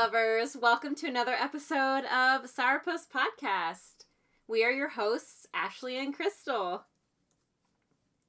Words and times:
Lovers. 0.00 0.56
Welcome 0.56 0.94
to 0.94 1.08
another 1.08 1.34
episode 1.34 2.06
of 2.06 2.50
Sourpuss 2.50 3.06
Podcast. 3.06 4.06
We 4.48 4.64
are 4.64 4.70
your 4.70 4.88
hosts, 4.88 5.46
Ashley 5.52 5.98
and 5.98 6.14
Crystal. 6.14 6.84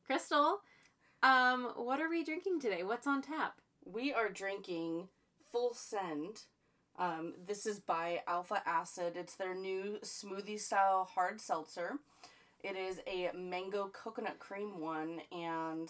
Crystal, 0.05 0.59
um, 1.23 1.71
what 1.77 2.01
are 2.01 2.09
we 2.09 2.25
drinking 2.25 2.59
today? 2.59 2.83
What's 2.83 3.07
on 3.07 3.21
tap? 3.21 3.61
We 3.85 4.11
are 4.11 4.27
drinking 4.27 5.07
Full 5.53 5.73
Send. 5.73 6.41
Um, 6.99 7.35
this 7.47 7.65
is 7.65 7.79
by 7.79 8.19
Alpha 8.27 8.61
Acid. 8.65 9.13
It's 9.15 9.35
their 9.35 9.55
new 9.55 9.97
smoothie 10.03 10.59
style 10.59 11.09
hard 11.15 11.39
seltzer. 11.39 11.99
It 12.65 12.75
is 12.75 12.99
a 13.07 13.31
mango 13.33 13.89
coconut 13.93 14.39
cream 14.39 14.81
one, 14.81 15.21
and 15.31 15.89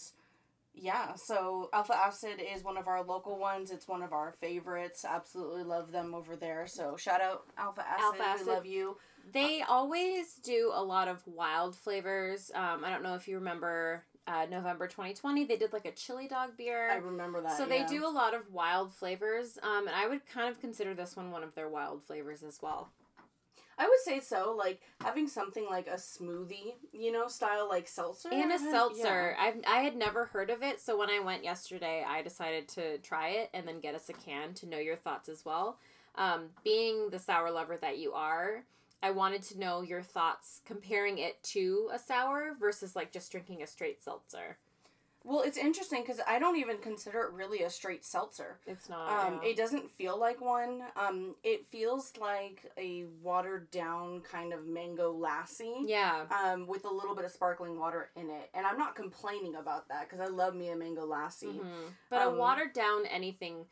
yeah, 0.73 1.15
so 1.15 1.69
Alpha 1.73 1.95
Acid 1.95 2.41
is 2.53 2.63
one 2.63 2.77
of 2.77 2.87
our 2.87 3.03
local 3.03 3.37
ones. 3.37 3.71
It's 3.71 3.87
one 3.87 4.01
of 4.01 4.13
our 4.13 4.33
favorites. 4.39 5.05
Absolutely 5.05 5.63
love 5.63 5.91
them 5.91 6.13
over 6.13 6.35
there. 6.35 6.65
So 6.67 6.95
shout 6.97 7.21
out 7.21 7.43
Alpha 7.57 7.85
Acid. 7.87 8.03
Alpha 8.03 8.23
Acid. 8.23 8.47
We 8.47 8.53
love 8.53 8.65
you. 8.65 8.97
They 9.31 9.61
always 9.61 10.35
do 10.35 10.71
a 10.73 10.83
lot 10.83 11.07
of 11.07 11.21
wild 11.27 11.75
flavors. 11.75 12.51
Um, 12.55 12.83
I 12.83 12.89
don't 12.89 13.03
know 13.03 13.15
if 13.15 13.27
you 13.27 13.35
remember 13.35 14.03
uh, 14.27 14.45
November 14.49 14.87
2020, 14.87 15.45
they 15.45 15.57
did 15.57 15.73
like 15.73 15.85
a 15.85 15.91
chili 15.91 16.27
dog 16.27 16.55
beer. 16.57 16.91
I 16.91 16.97
remember 16.97 17.41
that. 17.41 17.57
So 17.57 17.65
yeah. 17.65 17.83
they 17.83 17.85
do 17.85 18.05
a 18.05 18.09
lot 18.09 18.33
of 18.33 18.51
wild 18.51 18.93
flavors, 18.93 19.57
um, 19.63 19.87
and 19.87 19.95
I 19.95 20.07
would 20.07 20.25
kind 20.27 20.49
of 20.49 20.61
consider 20.61 20.93
this 20.93 21.15
one 21.15 21.31
one 21.31 21.43
of 21.43 21.55
their 21.55 21.67
wild 21.67 22.03
flavors 22.03 22.43
as 22.43 22.59
well. 22.61 22.89
I 23.81 23.87
would 23.87 23.99
say 24.03 24.19
so. 24.19 24.53
Like 24.55 24.79
having 25.01 25.27
something 25.27 25.65
like 25.67 25.87
a 25.87 25.95
smoothie, 25.95 26.75
you 26.93 27.11
know, 27.11 27.27
style 27.27 27.67
like 27.67 27.87
seltzer 27.87 28.29
And 28.31 28.51
a 28.51 28.59
seltzer. 28.59 29.35
yeah. 29.35 29.43
I've 29.43 29.55
I 29.67 29.79
had 29.79 29.95
never 29.95 30.25
heard 30.25 30.51
of 30.51 30.61
it, 30.61 30.79
so 30.79 30.95
when 30.95 31.09
I 31.09 31.19
went 31.19 31.43
yesterday, 31.43 32.05
I 32.07 32.21
decided 32.21 32.67
to 32.69 32.99
try 32.99 33.29
it 33.29 33.49
and 33.55 33.67
then 33.67 33.79
get 33.79 33.95
us 33.95 34.07
a 34.09 34.13
can 34.13 34.53
to 34.55 34.67
know 34.67 34.77
your 34.77 34.97
thoughts 34.97 35.29
as 35.29 35.43
well. 35.43 35.79
Um, 36.13 36.49
being 36.63 37.09
the 37.09 37.17
sour 37.17 37.49
lover 37.49 37.75
that 37.77 37.97
you 37.97 38.13
are, 38.13 38.63
I 39.01 39.09
wanted 39.09 39.41
to 39.43 39.59
know 39.59 39.81
your 39.81 40.03
thoughts 40.03 40.61
comparing 40.63 41.17
it 41.17 41.41
to 41.43 41.89
a 41.91 41.97
sour 41.97 42.55
versus 42.59 42.95
like 42.95 43.11
just 43.11 43.31
drinking 43.31 43.63
a 43.63 43.67
straight 43.67 44.03
seltzer. 44.03 44.57
Well, 45.23 45.41
it's 45.41 45.57
interesting 45.57 46.01
because 46.01 46.19
I 46.27 46.39
don't 46.39 46.57
even 46.57 46.77
consider 46.79 47.21
it 47.21 47.31
really 47.33 47.61
a 47.61 47.69
straight 47.69 48.03
seltzer. 48.03 48.57
It's 48.65 48.89
not. 48.89 49.27
Um, 49.27 49.39
yeah. 49.43 49.49
it 49.49 49.55
doesn't 49.57 49.91
feel 49.91 50.19
like 50.19 50.41
one. 50.41 50.81
Um, 50.95 51.35
it 51.43 51.67
feels 51.67 52.13
like 52.19 52.71
a 52.77 53.05
watered 53.21 53.69
down 53.69 54.21
kind 54.21 54.51
of 54.51 54.65
mango 54.65 55.13
lassi. 55.13 55.83
yeah. 55.85 56.25
Um, 56.31 56.65
with 56.65 56.85
a 56.85 56.91
little 56.91 57.15
bit 57.15 57.25
of 57.25 57.31
sparkling 57.31 57.77
water 57.77 58.09
in 58.15 58.29
it, 58.31 58.49
and 58.55 58.65
I'm 58.65 58.77
not 58.79 58.95
complaining 58.95 59.55
about 59.55 59.87
that 59.89 60.09
because 60.09 60.19
I 60.19 60.27
love 60.29 60.55
me 60.55 60.69
a 60.69 60.75
mango 60.75 61.05
lassi. 61.07 61.59
Mhm. 61.59 61.93
But 62.09 62.23
a 62.23 62.29
Um, 62.29 62.37
watered 62.37 62.73
down 62.73 63.05
anything 63.05 63.67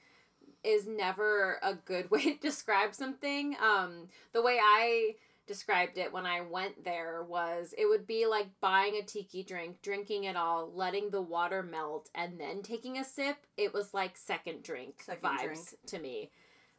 is 0.63 0.85
never 0.87 1.57
a 1.63 1.73
good 1.73 2.11
way 2.11 2.21
to 2.33 2.35
describe 2.37 2.93
something. 2.93 3.55
Um, 3.59 4.09
the 4.33 4.41
way 4.43 4.59
I 4.61 5.15
described 5.49 5.97
it 5.97 6.13
when 6.13 6.27
I 6.27 6.41
went 6.41 6.85
there 6.85 7.23
was 7.27 7.73
it 7.75 7.87
would 7.87 8.05
be 8.05 8.27
like 8.27 8.47
buying 8.61 8.95
a 8.97 9.01
tiki 9.01 9.41
drink, 9.43 9.81
drinking 9.81 10.25
it 10.25 10.35
all, 10.35 10.71
letting 10.75 11.09
the 11.09 11.23
water 11.23 11.63
melt, 11.63 12.07
and 12.13 12.39
then 12.39 12.61
taking 12.61 12.99
a 12.99 13.03
sip. 13.03 13.35
It 13.57 13.73
was 13.73 13.91
like 13.91 14.15
second 14.15 14.61
drink 14.61 15.01
Second 15.03 15.27
vibes 15.27 15.43
drink. 15.43 15.59
to 15.87 15.99
me. 15.99 16.29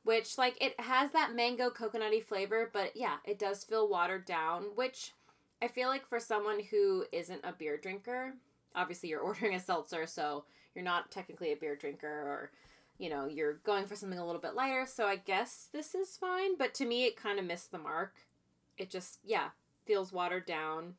Which 0.04 0.38
like 0.38 0.56
it 0.62 0.78
has 0.78 1.10
that 1.10 1.34
mango 1.34 1.68
coconutty 1.68 2.22
flavor, 2.22 2.70
but 2.72 2.92
yeah, 2.94 3.16
it 3.24 3.40
does 3.40 3.64
feel 3.64 3.88
watered 3.88 4.24
down, 4.24 4.66
which 4.76 5.14
I 5.60 5.66
feel 5.66 5.88
like 5.88 6.06
for 6.06 6.20
someone 6.20 6.60
who 6.70 7.04
isn't 7.10 7.40
a 7.42 7.52
beer 7.52 7.76
drinker, 7.76 8.34
obviously 8.76 9.08
you're 9.08 9.20
ordering 9.28 9.56
a 9.56 9.60
seltzer, 9.60 10.06
so 10.06 10.44
you're 10.76 10.84
not 10.84 11.10
technically 11.10 11.50
a 11.50 11.56
beer 11.56 11.74
drinker 11.74 12.06
or 12.06 12.52
you 12.98 13.08
know, 13.08 13.26
you're 13.26 13.54
going 13.64 13.86
for 13.86 13.96
something 13.96 14.18
a 14.18 14.26
little 14.26 14.40
bit 14.42 14.54
lighter, 14.54 14.84
so 14.86 15.06
I 15.06 15.16
guess 15.16 15.70
this 15.72 15.94
is 15.94 16.18
fine, 16.18 16.58
but 16.58 16.72
to 16.74 16.84
me 16.86 17.06
it 17.06 17.16
kind 17.16 17.38
of 17.40 17.46
missed 17.46 17.72
the 17.72 17.78
mark. 17.78 18.14
It 18.80 18.88
just 18.88 19.18
yeah, 19.22 19.50
feels 19.84 20.10
watered 20.10 20.46
down. 20.46 20.94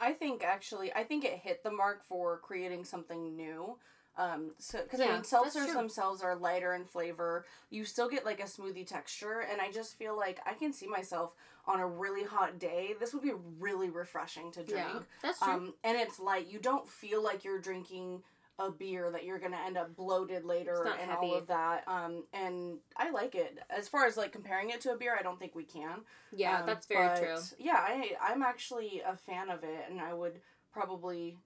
I 0.00 0.12
think 0.12 0.42
actually, 0.42 0.92
I 0.92 1.04
think 1.04 1.24
it 1.24 1.38
hit 1.38 1.62
the 1.62 1.70
mark 1.70 2.04
for 2.04 2.38
creating 2.38 2.84
something 2.84 3.36
new. 3.36 3.76
Um, 4.18 4.50
so 4.58 4.82
because 4.82 5.00
I 5.00 5.06
mean, 5.06 5.22
seltzers 5.22 5.72
themselves 5.72 6.22
are 6.22 6.34
lighter 6.34 6.74
in 6.74 6.84
flavor. 6.84 7.46
You 7.70 7.84
still 7.84 8.08
get 8.08 8.26
like 8.26 8.40
a 8.40 8.44
smoothie 8.44 8.86
texture, 8.86 9.44
and 9.48 9.60
I 9.60 9.70
just 9.70 9.96
feel 9.96 10.16
like 10.16 10.40
I 10.44 10.54
can 10.54 10.72
see 10.72 10.88
myself 10.88 11.34
on 11.66 11.78
a 11.78 11.86
really 11.86 12.24
hot 12.24 12.58
day. 12.58 12.94
This 12.98 13.14
would 13.14 13.22
be 13.22 13.32
really 13.60 13.90
refreshing 13.90 14.50
to 14.52 14.64
drink. 14.64 14.88
yeah, 14.92 15.00
That's 15.22 15.40
Um, 15.40 15.74
and 15.84 15.96
it's 15.96 16.18
light. 16.18 16.48
You 16.50 16.58
don't 16.58 16.88
feel 16.88 17.22
like 17.22 17.44
you're 17.44 17.60
drinking 17.60 18.24
a 18.60 18.70
beer 18.70 19.10
that 19.10 19.24
you're 19.24 19.38
gonna 19.38 19.58
end 19.66 19.76
up 19.76 19.96
bloated 19.96 20.44
later 20.44 20.84
and 21.00 21.10
heavy. 21.10 21.26
all 21.28 21.34
of 21.34 21.46
that. 21.48 21.82
Um, 21.88 22.24
and 22.32 22.78
I 22.96 23.10
like 23.10 23.34
it. 23.34 23.58
As 23.70 23.88
far 23.88 24.06
as 24.06 24.16
like 24.16 24.32
comparing 24.32 24.70
it 24.70 24.80
to 24.82 24.92
a 24.92 24.96
beer, 24.96 25.16
I 25.18 25.22
don't 25.22 25.38
think 25.40 25.54
we 25.54 25.64
can. 25.64 26.00
yeah, 26.32 26.60
Um, 26.60 26.66
that's 26.66 26.86
very 26.86 27.08
but, 27.08 27.18
true. 27.18 27.36
Yeah, 27.58 27.78
I 27.78 28.12
I'm 28.20 28.42
actually 28.42 29.02
a 29.04 29.16
fan 29.16 29.50
of 29.50 29.64
it, 29.64 29.86
and 29.90 30.00
I 30.00 30.12
would 30.12 30.40
probably 30.72 31.38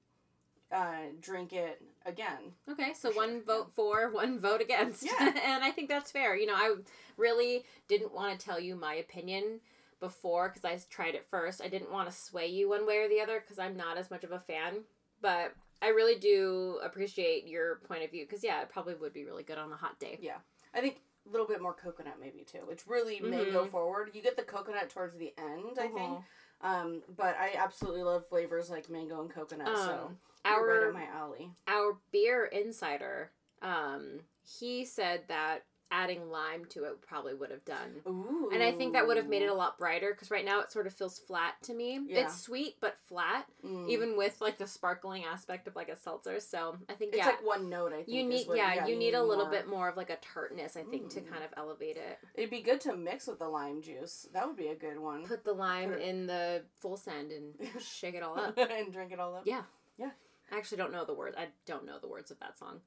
uh, 0.72 1.06
drink 1.20 1.52
it 1.52 1.80
again. 2.04 2.52
Okay, 2.68 2.92
so 2.94 3.10
For 3.10 3.16
one 3.16 3.42
vote 3.42 3.70
for, 3.74 4.10
one 4.12 4.38
vote 4.38 4.60
against. 4.60 5.04
Yeah. 5.04 5.32
and 5.44 5.62
I 5.64 5.70
think 5.70 5.88
that's 5.88 6.10
fair. 6.10 6.36
You 6.36 6.46
know, 6.46 6.54
I 6.56 6.74
really 7.16 7.64
didn't 7.88 8.12
want 8.12 8.38
to 8.38 8.44
tell 8.44 8.58
you 8.58 8.74
my 8.74 8.94
opinion 8.94 9.60
before 10.00 10.48
because 10.48 10.64
I 10.64 10.78
tried 10.90 11.14
it 11.14 11.24
first. 11.30 11.62
I 11.62 11.68
didn't 11.68 11.92
want 11.92 12.10
to 12.10 12.16
sway 12.16 12.48
you 12.48 12.68
one 12.68 12.86
way 12.86 12.98
or 12.98 13.08
the 13.08 13.20
other 13.20 13.40
because 13.40 13.58
I'm 13.58 13.76
not 13.76 13.96
as 13.98 14.10
much 14.10 14.24
of 14.24 14.32
a 14.32 14.40
fan. 14.40 14.80
But 15.22 15.54
I 15.84 15.88
really 15.88 16.18
do 16.18 16.80
appreciate 16.82 17.46
your 17.46 17.76
point 17.86 18.02
of 18.04 18.10
view 18.10 18.24
because, 18.24 18.42
yeah, 18.42 18.62
it 18.62 18.70
probably 18.70 18.94
would 18.94 19.12
be 19.12 19.24
really 19.26 19.42
good 19.42 19.58
on 19.58 19.70
a 19.70 19.76
hot 19.76 20.00
day. 20.00 20.18
Yeah, 20.20 20.38
I 20.74 20.80
think 20.80 20.96
a 21.26 21.30
little 21.30 21.46
bit 21.46 21.60
more 21.60 21.74
coconut 21.74 22.14
maybe 22.18 22.42
too. 22.44 22.60
which 22.66 22.86
really 22.86 23.20
Mhm. 23.20 23.28
mango 23.30 23.66
forward. 23.66 24.10
You 24.14 24.22
get 24.22 24.36
the 24.36 24.42
coconut 24.42 24.88
towards 24.88 25.16
the 25.16 25.34
end, 25.36 25.78
I 25.78 25.88
think. 25.88 25.94
Mhm. 25.94 26.24
Um, 26.62 27.02
but 27.14 27.36
I 27.36 27.52
absolutely 27.56 28.02
love 28.02 28.26
flavors 28.28 28.70
like 28.70 28.88
mango 28.88 29.20
and 29.20 29.30
coconut. 29.30 29.76
so 29.76 30.06
Um, 30.06 30.20
right 30.44 30.54
our 30.56 30.88
up 30.88 30.94
my 30.94 31.04
alley. 31.04 31.50
our 31.66 31.98
beer 32.10 32.46
insider, 32.46 33.32
um, 33.60 34.20
he 34.42 34.84
said 34.86 35.28
that 35.28 35.66
adding 35.96 36.28
lime 36.28 36.64
to 36.64 36.82
it 36.84 37.00
probably 37.06 37.32
would 37.34 37.50
have 37.52 37.64
done 37.64 38.00
Ooh. 38.06 38.50
And 38.52 38.62
I 38.62 38.72
think 38.72 38.94
that 38.94 39.06
would 39.06 39.16
have 39.16 39.28
made 39.28 39.42
it 39.42 39.48
a 39.48 39.54
lot 39.54 39.78
brighter 39.78 40.12
because 40.12 40.28
right 40.30 40.44
now 40.44 40.58
it 40.60 40.72
sort 40.72 40.88
of 40.88 40.92
feels 40.92 41.18
flat 41.20 41.54
to 41.62 41.72
me. 41.74 42.00
Yeah. 42.08 42.20
It's 42.24 42.40
sweet 42.40 42.74
but 42.80 42.96
flat, 43.08 43.46
Mm. 43.64 43.88
even 43.88 44.16
with 44.16 44.40
like 44.40 44.58
the 44.58 44.66
sparkling 44.66 45.24
aspect 45.24 45.68
of 45.68 45.76
like 45.76 45.88
a 45.88 45.94
seltzer. 45.96 46.40
So 46.40 46.76
I 46.88 46.94
think 46.94 47.10
It's 47.14 47.18
yeah, 47.18 47.26
like 47.26 47.46
one 47.46 47.68
note. 47.68 47.92
I 47.92 47.96
think 48.02 48.08
you 48.08 48.24
need 48.24 48.48
what- 48.48 48.56
yeah, 48.56 48.86
you 48.86 48.96
need 48.96 49.14
a 49.14 49.22
little 49.22 49.44
more. 49.44 49.52
bit 49.52 49.68
more 49.68 49.88
of 49.88 49.96
like 49.96 50.10
a 50.10 50.16
tartness. 50.16 50.76
I 50.76 50.82
think 50.82 51.10
to 51.10 51.20
Mm. 51.20 51.30
kind 51.30 51.44
of 51.44 51.50
elevate 51.56 51.96
it. 51.96 52.18
It'd 52.34 52.50
be 52.50 52.60
good 52.60 52.80
to 52.82 52.96
mix 52.96 53.26
with 53.28 53.38
the 53.38 53.48
lime 53.48 53.80
juice. 53.80 54.28
That 54.32 54.46
would 54.48 54.56
be 54.56 54.68
a 54.68 54.74
good 54.74 54.98
one. 54.98 55.24
Put 55.26 55.44
the 55.44 55.52
lime 55.54 55.90
Put 55.92 56.00
in 56.00 56.26
the 56.26 56.64
full 56.80 56.96
send 56.96 57.30
and 57.30 57.54
shake 57.80 58.14
it 58.16 58.22
all 58.24 58.38
up. 58.38 58.58
and 58.58 58.92
drink 58.92 59.12
it 59.12 59.20
all 59.20 59.34
up. 59.36 59.42
Yeah. 59.46 59.62
Yeah. 59.96 60.10
I 60.50 60.56
actually 60.58 60.78
don't 60.78 60.92
know 60.92 61.04
the 61.04 61.14
words. 61.14 61.36
I 61.38 61.48
don't 61.66 61.86
know 61.86 61.98
the 62.00 62.08
words 62.08 62.30
of 62.30 62.40
that 62.40 62.58
song. 62.58 62.80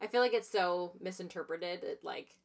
I 0.00 0.06
feel 0.08 0.20
like 0.20 0.34
it's 0.34 0.50
so 0.50 0.92
misinterpreted. 1.00 1.82
It, 1.84 2.00
like. 2.04 2.36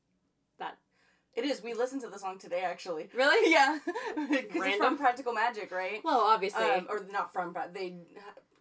It 1.37 1.45
is. 1.45 1.61
We 1.61 1.75
listened 1.75 2.01
to 2.01 2.09
the 2.09 2.17
song 2.17 2.39
today, 2.39 2.61
actually. 2.61 3.09
Really? 3.13 3.51
Yeah, 3.57 3.77
because 4.29 4.65
it's 4.65 4.77
from 4.77 4.97
Practical 4.97 5.33
Magic, 5.33 5.71
right? 5.71 6.01
Well, 6.03 6.19
obviously. 6.19 6.63
Um, 6.63 6.87
or 6.89 7.05
not 7.11 7.31
from, 7.31 7.53
but 7.53 7.73
they 7.73 7.95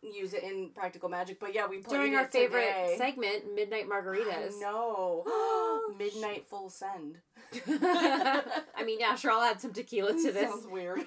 use 0.03 0.35
it 0.35 0.43
in 0.45 0.71
Practical 0.75 1.09
Magic. 1.09 1.41
But 1.41 1.55
yeah, 1.55 1.67
we 1.67 1.79
played 1.79 1.97
during 1.97 2.15
our 2.15 2.27
favorite 2.27 2.67
today. 2.67 2.95
segment, 2.99 3.55
Midnight 3.55 3.89
Margaritas. 3.89 4.61
No, 4.61 5.25
midnight 5.99 6.47
full 6.47 6.69
send. 6.69 7.17
I 7.67 8.83
mean, 8.85 9.01
yeah, 9.01 9.15
sure, 9.15 9.33
I'll 9.33 9.43
add 9.43 9.61
some 9.61 9.73
tequila 9.73 10.13
to 10.13 10.33
this. 10.33 10.51
Sounds 10.51 10.67
weird. 10.67 11.01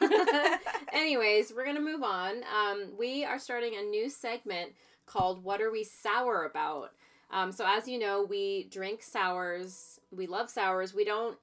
Anyways, 0.91 1.53
we're 1.55 1.65
gonna 1.65 1.79
move 1.79 2.01
on. 2.01 2.44
Um, 2.53 2.94
we 2.97 3.23
are 3.25 3.38
starting 3.38 3.73
a 3.77 3.83
new 3.83 4.09
segment 4.09 4.71
called 5.05 5.44
"What 5.44 5.61
Are 5.61 5.71
We 5.71 5.83
Sour 5.83 6.45
About?" 6.45 6.91
Um, 7.31 7.51
so, 7.51 7.63
as 7.67 7.88
you 7.88 7.99
know, 7.99 8.23
we 8.23 8.67
drink 8.71 9.03
sours. 9.03 9.99
We 10.11 10.25
love 10.25 10.49
sours. 10.49 10.95
We 10.95 11.05
don't 11.05 11.38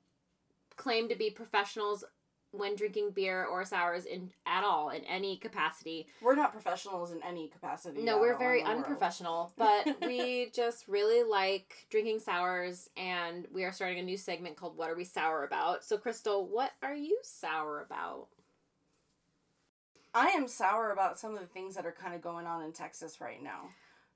claim 0.76 1.08
to 1.08 1.17
be 1.17 1.31
professionals 1.31 2.05
when 2.52 2.75
drinking 2.75 3.11
beer 3.11 3.44
or 3.44 3.64
sours 3.64 4.05
in 4.05 4.31
at 4.46 4.64
all 4.64 4.90
in 4.90 5.05
any 5.05 5.37
capacity. 5.37 6.06
we're 6.23 6.34
not 6.34 6.52
professionals 6.52 7.12
in 7.12 7.23
any 7.23 7.49
capacity. 7.49 8.02
No, 8.02 8.19
we're 8.19 8.38
very 8.38 8.62
unprofessional, 8.62 9.52
but 9.58 9.96
we 10.02 10.50
just 10.55 10.88
really 10.88 11.28
like 11.28 11.87
drinking 11.90 12.20
sours, 12.20 12.88
and 12.96 13.46
we 13.52 13.64
are 13.64 13.73
starting 13.73 13.99
a 13.99 14.02
new 14.02 14.17
segment 14.17 14.56
called 14.56 14.76
"What 14.76 14.90
Are 14.90 14.96
We 14.96 15.05
Sour 15.05 15.44
About?" 15.44 15.84
So, 15.84 15.99
Crystal, 15.99 16.46
what 16.46 16.73
are 16.82 16.94
you 16.94 17.19
sour 17.23 17.82
about? 17.82 18.28
I 20.14 20.28
am 20.28 20.49
sour 20.49 20.93
about 20.93 21.19
some 21.19 21.34
of 21.34 21.40
the 21.40 21.46
things 21.46 21.75
that 21.75 21.84
are 21.84 21.93
kind 21.93 22.14
of 22.14 22.23
going 22.23 22.46
on 22.46 22.62
in 22.62 22.73
Texas 22.73 23.20
right 23.20 23.43
now. 23.43 23.69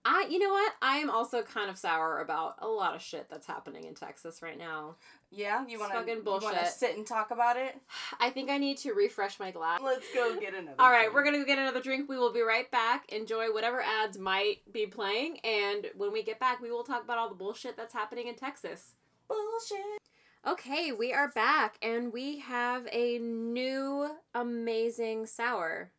I, 0.05 0.27
you 0.31 0.39
know 0.39 0.51
what? 0.51 0.73
I 0.81 0.97
am 0.97 1.11
also 1.11 1.43
kind 1.43 1.69
of 1.69 1.77
sour 1.77 2.21
about 2.21 2.57
a 2.61 2.67
lot 2.67 2.95
of 2.95 3.03
shit 3.03 3.29
that's 3.29 3.47
happening 3.47 3.85
in 3.85 3.95
Texas 3.95 4.41
right 4.41 4.57
now. 4.57 4.97
Yeah, 5.31 5.65
you 5.69 5.79
want 5.79 5.93
to 5.93 6.23
want 6.25 6.59
to 6.59 6.67
sit 6.67 6.97
and 6.97 7.07
talk 7.07 7.31
about 7.31 7.57
it? 7.57 7.79
I 8.19 8.31
think 8.31 8.51
I 8.51 8.59
need 8.59 8.79
to 8.79 8.95
refresh 8.95 9.39
my 9.39 9.51
glass. 9.51 9.81
Let's 9.83 10.07
go 10.15 10.39
get 10.41 10.55
another. 10.55 10.75
All 10.79 10.91
right, 10.91 11.03
drink. 11.03 11.15
we're 11.15 11.25
gonna 11.25 11.39
go 11.39 11.45
get 11.45 11.59
another 11.59 11.81
drink. 11.81 12.09
We 12.09 12.17
will 12.19 12.33
be 12.33 12.41
right 12.41 12.71
back. 12.71 13.13
Enjoy 13.13 13.53
whatever 13.53 13.81
ads 13.83 14.19
might 14.19 14.61
be 14.73 14.87
playing, 14.87 15.39
and 15.41 15.87
when 15.97 16.13
we 16.13 16.23
get 16.23 16.41
back, 16.41 16.61
we 16.61 16.71
will 16.71 16.83
talk 16.83 17.05
about 17.05 17.19
all 17.19 17.29
the 17.29 17.35
bullshit 17.35 17.77
that's 17.77 17.95
happening 17.95 18.27
in 18.27 18.35
Texas. 18.35 18.95
bullshit. 19.29 20.01
Okay, 20.47 20.91
we 20.91 21.13
are 21.13 21.29
back 21.29 21.77
and 21.83 22.15
we 22.15 22.39
have 22.39 22.89
a 22.91 23.19
new 23.19 24.09
amazing 24.35 25.27
sour. 25.27 25.91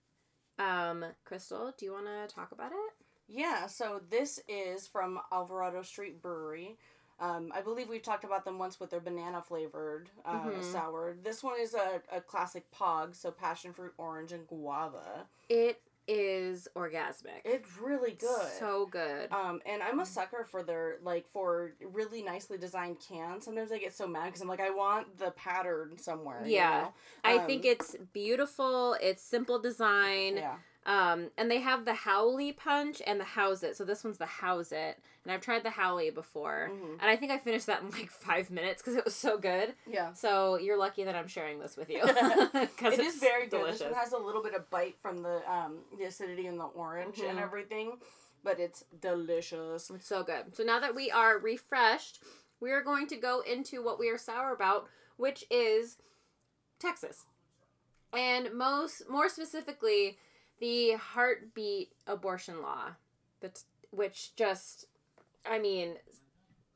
Um, 0.57 1.05
Crystal, 1.25 1.71
do 1.77 1.85
you 1.85 1.93
want 1.93 2.07
to 2.07 2.33
talk 2.33 2.51
about 2.51 2.71
it? 2.71 3.05
Yeah, 3.33 3.67
so 3.67 4.01
this 4.09 4.41
is 4.49 4.87
from 4.87 5.19
Alvarado 5.31 5.81
Street 5.83 6.21
Brewery. 6.21 6.77
Um, 7.19 7.51
I 7.55 7.61
believe 7.61 7.87
we've 7.87 8.01
talked 8.01 8.23
about 8.23 8.43
them 8.45 8.57
once 8.57 8.79
with 8.79 8.89
their 8.89 8.99
banana 8.99 9.41
flavored 9.41 10.09
uh, 10.25 10.41
Mhm. 10.49 10.63
sour. 10.63 11.15
This 11.21 11.43
one 11.43 11.59
is 11.59 11.73
a, 11.73 12.01
a 12.11 12.19
classic 12.19 12.69
POG, 12.71 13.15
so 13.15 13.31
passion 13.31 13.73
fruit, 13.73 13.93
orange, 13.97 14.31
and 14.31 14.47
guava. 14.47 15.27
It 15.47 15.81
is 16.07 16.67
orgasmic. 16.75 17.41
It's 17.45 17.77
really 17.77 18.13
good. 18.13 18.51
So 18.59 18.87
good. 18.87 19.31
Um, 19.31 19.61
and 19.67 19.83
I'm 19.83 19.99
a 19.99 20.05
sucker 20.05 20.43
for 20.49 20.63
their 20.63 20.97
like 21.03 21.27
for 21.31 21.73
really 21.79 22.23
nicely 22.23 22.57
designed 22.57 22.97
cans. 22.99 23.45
Sometimes 23.45 23.71
I 23.71 23.77
get 23.77 23.93
so 23.93 24.07
mad 24.07 24.25
because 24.25 24.41
I'm 24.41 24.47
like, 24.47 24.59
I 24.59 24.71
want 24.71 25.19
the 25.19 25.31
pattern 25.31 25.97
somewhere. 25.99 26.41
you 26.43 26.55
Yeah. 26.55 26.81
know? 26.81 26.93
I 27.23 27.37
um, 27.37 27.45
think 27.45 27.65
it's 27.65 27.95
beautiful. 28.13 28.97
It's 28.99 29.23
simple 29.23 29.59
design. 29.59 30.37
Yeah. 30.37 30.55
Um, 30.85 31.29
and 31.37 31.49
they 31.51 31.59
have 31.59 31.85
the 31.85 31.93
Howley 31.93 32.53
punch 32.53 33.03
and 33.05 33.19
the 33.19 33.23
House 33.23 33.61
It. 33.61 33.77
So 33.77 33.85
this 33.85 34.03
one's 34.03 34.17
the 34.17 34.25
House 34.25 34.71
It, 34.71 34.97
and 35.23 35.31
I've 35.31 35.41
tried 35.41 35.61
the 35.63 35.69
Howley 35.69 36.09
before, 36.09 36.69
Mhm. 36.71 36.93
and 36.93 37.03
I 37.03 37.15
think 37.15 37.31
I 37.31 37.37
finished 37.37 37.67
that 37.67 37.81
in 37.83 37.91
like 37.91 38.09
five 38.27 38.49
minutes 38.49 38.81
because 38.81 38.95
it 38.95 39.05
was 39.05 39.13
so 39.13 39.37
good. 39.37 39.75
Yeah. 39.85 40.13
So 40.13 40.55
you're 40.57 40.77
lucky 40.77 41.03
that 41.03 41.15
I'm 41.15 41.27
sharing 41.27 41.59
this 41.59 41.77
with 41.77 41.89
you. 41.91 42.01
It 42.03 42.69
it's 42.81 42.97
is 42.99 43.19
very 43.19 43.43
good. 43.43 43.57
Delicious. 43.59 43.79
This 43.79 43.91
one 43.91 43.99
has 43.99 44.13
a 44.13 44.17
little 44.17 44.41
bit 44.41 44.55
of 44.55 44.67
bite 44.71 44.95
from 45.01 45.21
the 45.21 45.43
um 45.51 45.79
the 45.99 46.05
acidity 46.05 46.47
and 46.47 46.59
the 46.59 46.65
orange 46.65 47.19
and 47.19 47.37
Mhm. 47.37 47.43
everything, 47.43 47.99
but 48.43 48.59
it's 48.59 48.83
delicious. 48.99 49.91
It's 49.91 50.07
so 50.07 50.23
good. 50.23 50.55
So 50.55 50.63
now 50.63 50.79
that 50.79 50.95
we 50.95 51.11
are 51.11 51.37
refreshed, 51.37 52.23
we 52.59 52.71
are 52.71 52.81
going 52.81 53.05
to 53.07 53.17
go 53.17 53.41
into 53.41 53.83
what 53.83 53.99
we 53.99 54.09
are 54.09 54.17
sour 54.17 54.51
about, 54.51 54.87
which 55.17 55.45
is 55.51 55.97
Texas. 56.79 57.25
And 58.13 58.51
most 58.53 59.07
more 59.07 59.29
specifically, 59.29 60.17
the 60.61 60.93
heartbeat 60.93 61.91
abortion 62.07 62.61
law. 62.61 62.91
That 63.41 63.61
which 63.89 64.33
just 64.37 64.85
I 65.45 65.59
mean 65.59 65.95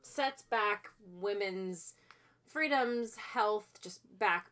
sets 0.02 0.42
back 0.42 0.90
women's 1.20 1.94
freedoms, 2.46 3.16
health 3.16 3.68
just 3.82 4.02
back 4.20 4.48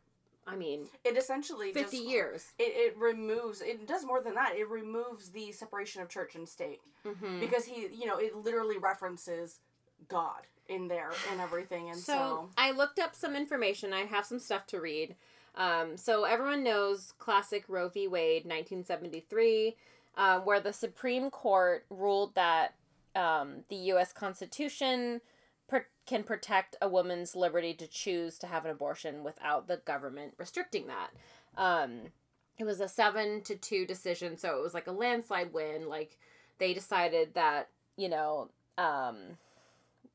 I 0.46 0.58
mean, 0.58 0.90
It 1.06 1.16
essentially 1.16 1.72
50 1.72 1.96
just, 1.98 2.10
years. 2.10 2.52
It, 2.60 2.74
it 2.76 2.98
removes. 2.98 3.62
It 3.62 3.88
does 3.88 4.04
more 4.06 4.20
than 4.22 4.36
that. 4.36 4.58
It 4.58 4.68
removes 4.70 5.30
the 5.30 5.54
separation 5.54 6.02
of 6.02 6.10
church 6.10 6.36
and 6.36 6.48
state 6.50 6.82
Mhm. 7.06 7.40
because 7.40 7.64
he, 7.64 7.88
you 7.88 8.06
know, 8.06 8.18
it 8.18 8.36
literally 8.36 8.78
references 8.78 9.60
God 10.10 10.42
in 10.68 10.90
there 10.90 11.12
and 11.32 11.40
everything, 11.40 11.90
and 11.90 11.98
So, 11.98 12.14
so, 12.14 12.50
I 12.58 12.72
looked 12.72 13.00
up 13.00 13.16
some 13.16 13.38
information. 13.38 13.94
I 13.94 14.02
have 14.04 14.26
some 14.26 14.38
stuff 14.40 14.68
to 14.68 14.82
read. 14.82 15.16
Um, 15.56 15.98
so 15.98 16.24
everyone 16.24 16.64
knows 16.64 17.14
classic 17.20 17.66
Roe 17.68 17.90
v. 17.90 18.08
Wade, 18.08 18.46
1973, 18.46 19.76
um, 20.18 20.42
where 20.46 20.60
the 20.60 20.74
Supreme 20.74 21.30
Court 21.30 21.86
ruled 21.90 22.36
that 22.36 22.76
um, 23.16 23.64
the 23.70 23.76
U.S. 23.76 24.12
Constitution 24.12 25.22
can 26.06 26.24
protect 26.24 26.76
a 26.82 26.90
woman's 26.90 27.36
liberty 27.36 27.74
to 27.74 27.88
choose 27.88 28.38
to 28.40 28.48
have 28.48 28.66
an 28.66 28.72
abortion 28.72 29.24
without 29.24 29.68
the 29.68 29.78
government 29.78 30.34
restricting 30.38 30.88
that. 30.88 31.12
Um, 31.58 32.12
it 32.58 32.66
was 32.66 32.82
a 32.82 32.88
seven 32.88 33.42
to 33.44 33.56
two 33.56 33.86
decision, 33.86 34.38
so 34.38 34.58
it 34.58 34.62
was 34.62 34.74
like 34.74 34.88
a 34.88 34.92
landslide 34.92 35.54
win. 35.54 35.88
Like 35.88 36.18
they 36.60 36.74
decided 36.74 37.34
that 37.36 37.70
you 37.96 38.10
know 38.10 38.50
um, 38.78 39.38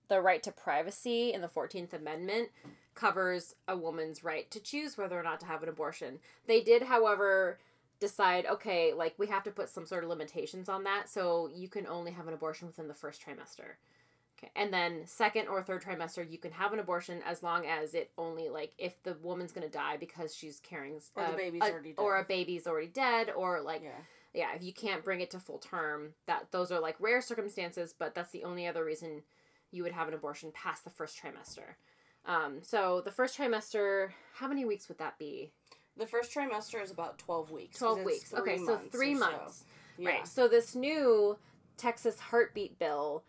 the 0.08 0.20
right 0.20 0.42
to 0.42 0.52
privacy 0.52 1.32
in 1.32 1.40
the 1.40 1.48
14th 1.48 1.94
Amendment 1.94 2.50
covers 2.98 3.54
a 3.68 3.76
woman's 3.76 4.24
right 4.24 4.50
to 4.50 4.60
choose 4.60 4.98
whether 4.98 5.18
or 5.18 5.22
not 5.22 5.38
to 5.40 5.46
have 5.46 5.62
an 5.62 5.68
abortion. 5.68 6.18
They 6.46 6.60
did, 6.62 6.82
however, 6.82 7.58
decide 8.00 8.46
okay, 8.46 8.92
like 8.92 9.14
we 9.18 9.26
have 9.28 9.44
to 9.44 9.50
put 9.50 9.68
some 9.68 9.86
sort 9.86 10.02
of 10.04 10.10
limitations 10.10 10.68
on 10.68 10.84
that, 10.84 11.08
so 11.08 11.48
you 11.54 11.68
can 11.68 11.86
only 11.86 12.10
have 12.12 12.26
an 12.28 12.34
abortion 12.34 12.66
within 12.66 12.88
the 12.88 12.94
first 12.94 13.22
trimester. 13.24 13.76
Okay. 14.38 14.50
And 14.54 14.72
then 14.72 15.02
second 15.04 15.48
or 15.48 15.62
third 15.62 15.82
trimester, 15.82 16.28
you 16.30 16.38
can 16.38 16.52
have 16.52 16.72
an 16.72 16.78
abortion 16.78 17.20
as 17.26 17.42
long 17.42 17.66
as 17.66 17.94
it 17.94 18.10
only 18.16 18.48
like 18.48 18.72
if 18.78 19.02
the 19.02 19.16
woman's 19.22 19.52
gonna 19.52 19.68
die 19.68 19.96
because 19.96 20.34
she's 20.34 20.60
carrying 20.60 21.00
Or 21.16 21.26
the 21.26 21.34
a- 21.34 21.36
baby's 21.36 21.62
a- 21.62 21.70
already 21.72 21.94
or 21.96 22.16
a 22.16 22.20
dead. 22.20 22.28
baby's 22.28 22.66
already 22.66 22.86
dead, 22.88 23.30
or 23.34 23.60
like 23.62 23.82
yeah. 23.82 23.90
yeah, 24.34 24.54
if 24.54 24.62
you 24.62 24.72
can't 24.72 25.04
bring 25.04 25.20
it 25.20 25.30
to 25.32 25.40
full 25.40 25.58
term, 25.58 26.14
that 26.26 26.52
those 26.52 26.70
are 26.70 26.80
like 26.80 26.96
rare 27.00 27.20
circumstances, 27.20 27.94
but 27.98 28.14
that's 28.14 28.30
the 28.30 28.44
only 28.44 28.66
other 28.66 28.84
reason 28.84 29.22
you 29.72 29.82
would 29.82 29.92
have 29.92 30.08
an 30.08 30.14
abortion 30.14 30.50
past 30.52 30.84
the 30.84 30.90
first 30.90 31.20
trimester. 31.20 31.74
Um, 32.26 32.58
so 32.62 33.00
the 33.04 33.10
first 33.10 33.36
trimester, 33.38 34.10
how 34.34 34.48
many 34.48 34.64
weeks 34.64 34.88
would 34.88 34.98
that 34.98 35.18
be? 35.18 35.50
The 35.96 36.06
first 36.06 36.32
trimester 36.34 36.82
is 36.82 36.90
about 36.90 37.18
twelve 37.18 37.50
weeks. 37.50 37.78
Twelve 37.78 38.02
weeks. 38.04 38.32
Okay, 38.34 38.58
so 38.58 38.76
three 38.92 39.12
or 39.14 39.18
so. 39.18 39.20
months. 39.20 39.64
Yeah. 39.96 40.08
Right. 40.10 40.28
So 40.28 40.46
this 40.46 40.74
new 40.76 41.36
Texas 41.76 42.20
heartbeat 42.20 42.78
bill 42.78 43.24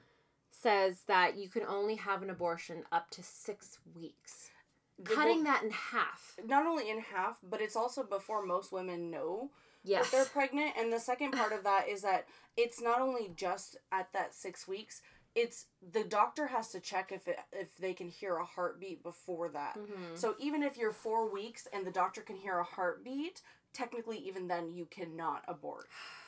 says 0.52 1.02
that 1.08 1.38
you 1.38 1.50
can 1.50 1.64
only 1.64 1.96
have 1.96 2.22
an 2.22 2.30
abortion 2.30 2.84
up 2.92 3.10
to 3.12 3.24
six 3.24 3.80
weeks, 3.96 4.52
The- 5.00 5.16
cutting 5.16 5.44
that 5.46 5.64
in 5.64 5.72
half. 5.72 6.36
not 6.46 6.66
only 6.68 6.90
in 6.90 7.00
half, 7.00 7.40
but 7.42 7.62
it's 7.62 7.76
also 7.76 8.04
before 8.04 8.44
most 8.46 8.72
women 8.72 9.10
know 9.10 9.50
Yes. 9.84 10.12
that 10.12 10.12
they're 10.18 10.26
pregnant. 10.26 10.74
And 10.78 10.92
the 10.92 11.00
second 11.00 11.32
part 11.32 11.54
of 11.54 11.64
that 11.64 11.88
is 11.88 12.02
that 12.02 12.28
it's 12.58 12.82
not 12.82 13.02
only 13.02 13.32
just 13.36 13.78
at 13.92 14.12
that 14.14 14.36
six 14.36 14.68
weeks. 14.68 15.02
It's 15.36 15.68
the 15.81 16.04
doctor 16.04 16.48
has 16.48 16.70
to 16.70 16.80
check 16.80 17.12
if 17.12 17.28
it 17.28 17.38
if 17.52 17.78
they 17.78 17.94
can 17.94 18.10
hear 18.10 18.38
a 18.38 18.46
heartbeat 18.46 19.04
before 19.04 19.50
that. 19.50 19.76
Mhm. 19.78 20.18
So 20.18 20.36
even 20.40 20.64
if 20.64 20.78
you're 20.78 20.92
four 20.92 21.30
weeks 21.30 21.68
and 21.72 21.86
the 21.86 21.92
doctor 21.92 22.22
can 22.22 22.36
hear 22.36 22.58
a 22.58 22.64
heartbeat, 22.64 23.42
technically 23.74 24.18
even 24.18 24.48
then 24.48 24.74
you 24.74 24.86
cannot 24.86 25.44
abort. 25.48 25.88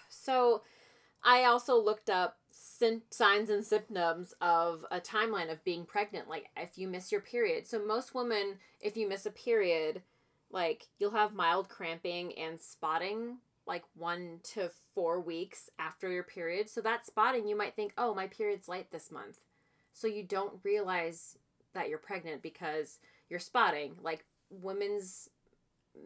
So 0.09 0.63
I 1.23 1.43
also 1.43 1.75
looked 1.77 2.09
up 2.09 2.39
signs 2.51 3.49
and 3.49 3.65
symptoms 3.65 4.33
of 4.41 4.85
a 4.91 4.99
timeline 4.99 5.51
of 5.51 5.63
being 5.63 5.85
pregnant, 5.85 6.27
like 6.27 6.49
if 6.57 6.77
you 6.77 6.87
miss 6.87 7.11
your 7.11 7.21
period. 7.21 7.67
So 7.67 7.79
most 7.85 8.15
women, 8.15 8.59
if 8.79 8.97
you 8.97 9.07
miss 9.07 9.25
a 9.25 9.31
period, 9.31 10.03
like 10.49 10.87
you'll 10.99 11.11
have 11.11 11.33
mild 11.33 11.69
cramping 11.69 12.37
and 12.37 12.59
spotting 12.59 13.39
like 13.65 13.83
one 13.95 14.39
to 14.43 14.69
four 14.93 15.19
weeks 15.19 15.69
after 15.79 16.09
your 16.09 16.23
period. 16.23 16.69
So 16.69 16.81
that 16.81 17.05
spotting, 17.05 17.47
you 17.47 17.55
might 17.55 17.75
think, 17.75 17.93
oh, 17.97 18.13
my 18.13 18.27
period's 18.27 18.67
light 18.67 18.91
this 18.91 19.11
month. 19.11 19.39
So 19.93 20.07
you 20.07 20.23
don't 20.23 20.59
realize 20.63 21.37
that 21.73 21.89
you're 21.89 21.97
pregnant 21.97 22.41
because 22.41 22.99
you're 23.29 23.39
spotting. 23.39 23.95
Like 24.01 24.25
women's 24.49 25.29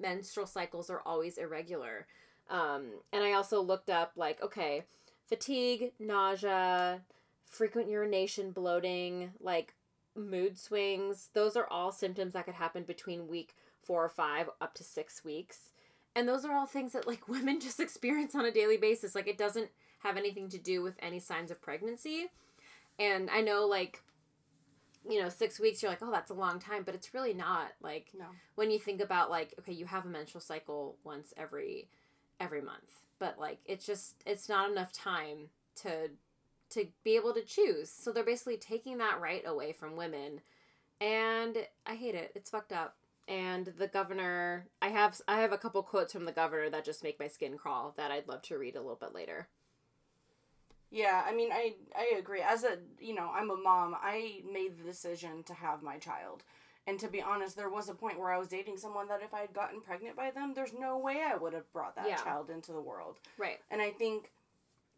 menstrual 0.01 0.47
cycles 0.47 0.89
are 0.89 1.01
always 1.05 1.37
irregular. 1.37 2.07
Um, 2.49 2.87
and 3.11 3.23
I 3.23 3.33
also 3.33 3.61
looked 3.61 3.89
up 3.89 4.11
like, 4.15 4.41
okay, 4.41 4.83
fatigue, 5.27 5.93
nausea, 5.99 7.01
frequent 7.45 7.89
urination, 7.89 8.51
bloating, 8.51 9.31
like 9.39 9.73
mood 10.15 10.57
swings. 10.57 11.29
Those 11.33 11.55
are 11.55 11.67
all 11.67 11.91
symptoms 11.91 12.33
that 12.33 12.45
could 12.45 12.55
happen 12.55 12.83
between 12.83 13.27
week 13.27 13.55
four 13.81 14.03
or 14.03 14.09
five 14.09 14.49
up 14.59 14.73
to 14.75 14.83
six 14.83 15.23
weeks. 15.23 15.71
And 16.15 16.27
those 16.27 16.45
are 16.45 16.53
all 16.53 16.65
things 16.65 16.93
that 16.93 17.07
like 17.07 17.27
women 17.27 17.59
just 17.59 17.79
experience 17.79 18.35
on 18.35 18.45
a 18.45 18.51
daily 18.51 18.77
basis. 18.77 19.15
Like 19.15 19.27
it 19.27 19.37
doesn't 19.37 19.69
have 19.99 20.17
anything 20.17 20.49
to 20.49 20.57
do 20.57 20.81
with 20.81 20.95
any 20.99 21.19
signs 21.19 21.51
of 21.51 21.61
pregnancy. 21.61 22.27
And 22.99 23.29
I 23.29 23.41
know 23.41 23.65
like 23.65 24.01
you 25.07 25.21
know, 25.21 25.29
six 25.29 25.59
weeks, 25.59 25.81
you're 25.83 25.91
like, 25.91 26.01
oh, 26.01 26.11
that's 26.11 26.31
a 26.31 26.35
long 26.35 26.59
time, 26.59 26.83
but 26.83 26.95
it's 26.95 27.13
really 27.13 27.33
not. 27.33 27.73
Like, 27.81 28.09
No. 28.17 28.25
when 28.55 28.71
you 28.71 28.79
think 28.79 29.01
about 29.01 29.29
like, 29.29 29.53
okay, 29.59 29.71
you 29.73 29.85
have 29.85 30.05
a 30.05 30.09
menstrual 30.09 30.41
cycle 30.41 30.97
once 31.03 31.33
every 31.37 31.89
every 32.39 32.61
month, 32.61 33.03
but 33.19 33.39
like, 33.39 33.59
it's 33.65 33.85
just 33.85 34.15
it's 34.25 34.49
not 34.49 34.69
enough 34.71 34.91
time 34.91 35.49
to 35.75 36.09
to 36.71 36.87
be 37.03 37.15
able 37.15 37.33
to 37.33 37.43
choose. 37.43 37.89
So 37.89 38.11
they're 38.11 38.23
basically 38.23 38.57
taking 38.57 38.97
that 38.97 39.21
right 39.21 39.43
away 39.45 39.73
from 39.73 39.95
women, 39.95 40.41
and 40.99 41.57
I 41.85 41.95
hate 41.95 42.15
it. 42.15 42.31
It's 42.35 42.49
fucked 42.49 42.73
up. 42.73 42.95
And 43.27 43.67
the 43.67 43.87
governor, 43.87 44.67
I 44.81 44.89
have 44.89 45.21
I 45.27 45.41
have 45.41 45.51
a 45.51 45.57
couple 45.59 45.81
quotes 45.83 46.13
from 46.13 46.25
the 46.25 46.31
governor 46.31 46.69
that 46.71 46.85
just 46.85 47.03
make 47.03 47.19
my 47.19 47.27
skin 47.27 47.55
crawl 47.57 47.93
that 47.97 48.09
I'd 48.11 48.27
love 48.27 48.41
to 48.43 48.57
read 48.57 48.75
a 48.75 48.81
little 48.81 48.95
bit 48.95 49.13
later. 49.13 49.47
Yeah, 50.91 51.23
I 51.25 51.33
mean, 51.33 51.51
I 51.51 51.75
I 51.95 52.15
agree. 52.17 52.41
As 52.41 52.63
a 52.63 52.77
you 52.99 53.13
know, 53.15 53.29
I'm 53.33 53.49
a 53.49 53.57
mom. 53.57 53.95
I 53.99 54.41
made 54.51 54.77
the 54.77 54.83
decision 54.83 55.43
to 55.43 55.53
have 55.53 55.81
my 55.83 55.97
child, 55.97 56.43
and 56.87 56.99
to 56.99 57.07
be 57.07 57.21
honest, 57.21 57.55
there 57.55 57.69
was 57.69 57.89
a 57.89 57.93
point 57.95 58.19
where 58.19 58.31
I 58.31 58.37
was 58.37 58.47
dating 58.47 58.77
someone 58.77 59.07
that 59.09 59.21
if 59.23 59.33
I 59.33 59.41
had 59.41 59.53
gotten 59.53 59.81
pregnant 59.81 60.15
by 60.15 60.31
them, 60.31 60.53
there's 60.53 60.73
no 60.73 60.97
way 60.97 61.21
I 61.25 61.35
would 61.35 61.53
have 61.53 61.71
brought 61.73 61.95
that 61.95 62.07
Yeah. 62.07 62.17
child 62.17 62.49
into 62.49 62.71
the 62.71 62.81
world. 62.81 63.19
Right. 63.37 63.59
And 63.69 63.81
I 63.81 63.91
think 63.91 64.31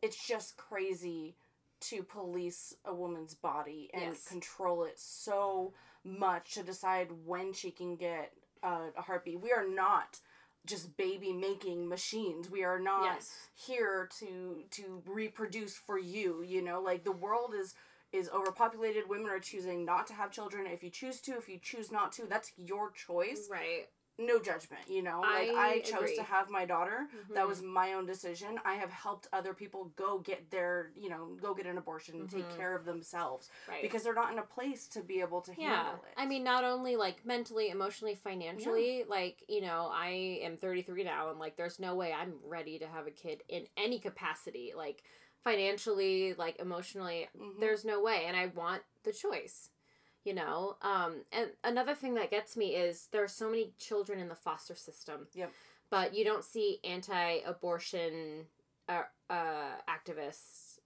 it's 0.01 0.27
just 0.27 0.57
crazy 0.57 1.35
to 1.81 2.03
police 2.03 2.75
a 2.85 2.93
woman's 2.93 3.35
body 3.35 3.89
and 3.93 4.03
Yes. 4.03 4.25
control 4.25 4.83
it 4.83 4.99
so 4.99 5.73
much 6.07 6.53
to 6.53 6.63
decide 6.63 7.09
when 7.25 7.53
she 7.53 7.71
can 7.71 7.95
get 7.95 8.31
uh, 8.63 8.87
a 8.97 9.01
heartbeat. 9.01 9.41
We 9.41 9.51
are 9.51 9.67
not 9.67 10.19
just 10.65 10.97
baby 10.97 11.31
making 11.33 11.87
machines. 11.87 12.49
We 12.49 12.63
are 12.63 12.79
not 12.79 13.03
Yes. 13.05 13.31
here 13.55 14.09
to 14.19 14.63
to 14.71 15.03
reproduce 15.05 15.75
for 15.77 15.97
you, 15.97 16.41
you 16.41 16.61
know? 16.61 16.81
Like 16.81 17.03
the 17.03 17.11
world 17.11 17.53
is 17.53 17.75
is 18.13 18.29
overpopulated. 18.29 19.09
Women 19.09 19.29
are 19.29 19.39
choosing 19.39 19.85
not 19.85 20.07
to 20.07 20.13
have 20.13 20.31
children. 20.31 20.65
If 20.65 20.81
you 20.83 20.89
choose 20.89 21.19
to, 21.21 21.37
if 21.37 21.49
you 21.49 21.59
choose 21.61 21.91
not 21.91 22.11
to, 22.13 22.25
that's 22.25 22.51
your 22.57 22.91
choice. 22.91 23.47
Right. 23.51 23.87
No 24.19 24.39
judgment, 24.39 24.81
you 24.89 25.03
know. 25.03 25.21
Like 25.21 25.49
I 25.49 25.73
I, 25.75 25.79
chose 25.81 26.01
agree. 26.01 26.15
to 26.15 26.23
have 26.23 26.49
my 26.49 26.65
daughter. 26.65 27.07
That 27.35 27.45
Mhm. 27.45 27.47
was 27.47 27.61
my 27.61 27.93
own 27.93 28.05
decision. 28.07 28.59
I 28.65 28.73
have 28.75 28.89
helped 28.89 29.27
other 29.31 29.53
people 29.53 29.85
go 29.95 30.17
get 30.19 30.49
their, 30.49 30.91
you 30.95 31.09
know, 31.09 31.37
go 31.39 31.53
get 31.53 31.67
an 31.67 31.77
abortion 31.77 32.19
and 32.19 32.29
take 32.29 32.47
Mhm. 32.49 32.57
care 32.57 32.75
of 32.75 32.83
themselves 32.85 33.51
Right. 33.67 33.81
because 33.83 34.03
they're 34.03 34.15
not 34.15 34.31
in 34.31 34.39
a 34.39 34.43
place 34.43 34.87
to 34.89 35.01
be 35.03 35.21
able 35.21 35.41
to 35.41 35.53
yeah 35.59 35.83
handle 35.83 36.03
it. 36.05 36.13
i 36.17 36.25
mean 36.25 36.43
not 36.43 36.63
only 36.63 36.95
like 36.95 37.25
mentally 37.25 37.69
emotionally 37.69 38.15
financially 38.15 39.03
like 39.03 39.43
you 39.47 39.61
know 39.61 39.89
i 39.93 40.09
am 40.41 40.57
33 40.57 41.03
now 41.03 41.29
and 41.29 41.37
like 41.39 41.55
there's 41.55 41.79
no 41.79 41.93
way 41.95 42.11
i'm 42.11 42.39
ready 42.43 42.79
to 42.79 42.87
have 42.87 43.05
a 43.07 43.11
kid 43.11 43.43
in 43.49 43.67
any 43.77 43.99
capacity 43.99 44.73
like 44.75 45.03
financially 45.43 46.33
like 46.33 46.57
emotionally 46.59 47.27
Mhm. 47.37 47.59
there's 47.59 47.85
no 47.85 48.01
way 48.01 48.25
and 48.25 48.35
i 48.35 48.47
want 48.47 48.83
the 49.03 49.13
choice 49.13 49.69
you 50.27 50.33
know 50.33 50.75
um 50.81 51.21
and 51.31 51.51
another 51.63 51.95
thing 51.95 52.15
that 52.15 52.29
gets 52.29 52.57
me 52.57 52.75
is 52.75 53.07
there 53.13 53.23
are 53.23 53.29
so 53.29 53.49
many 53.49 53.71
children 53.79 54.19
in 54.19 54.27
the 54.27 54.35
foster 54.35 54.75
system. 54.75 55.27
Yep. 55.33 55.51
but 55.89 56.13
you 56.13 56.25
don't 56.25 56.43
see 56.43 56.79
anti-abortion 56.83 58.45
uh, 58.89 59.03
uh 59.29 59.77
activists 59.89 60.79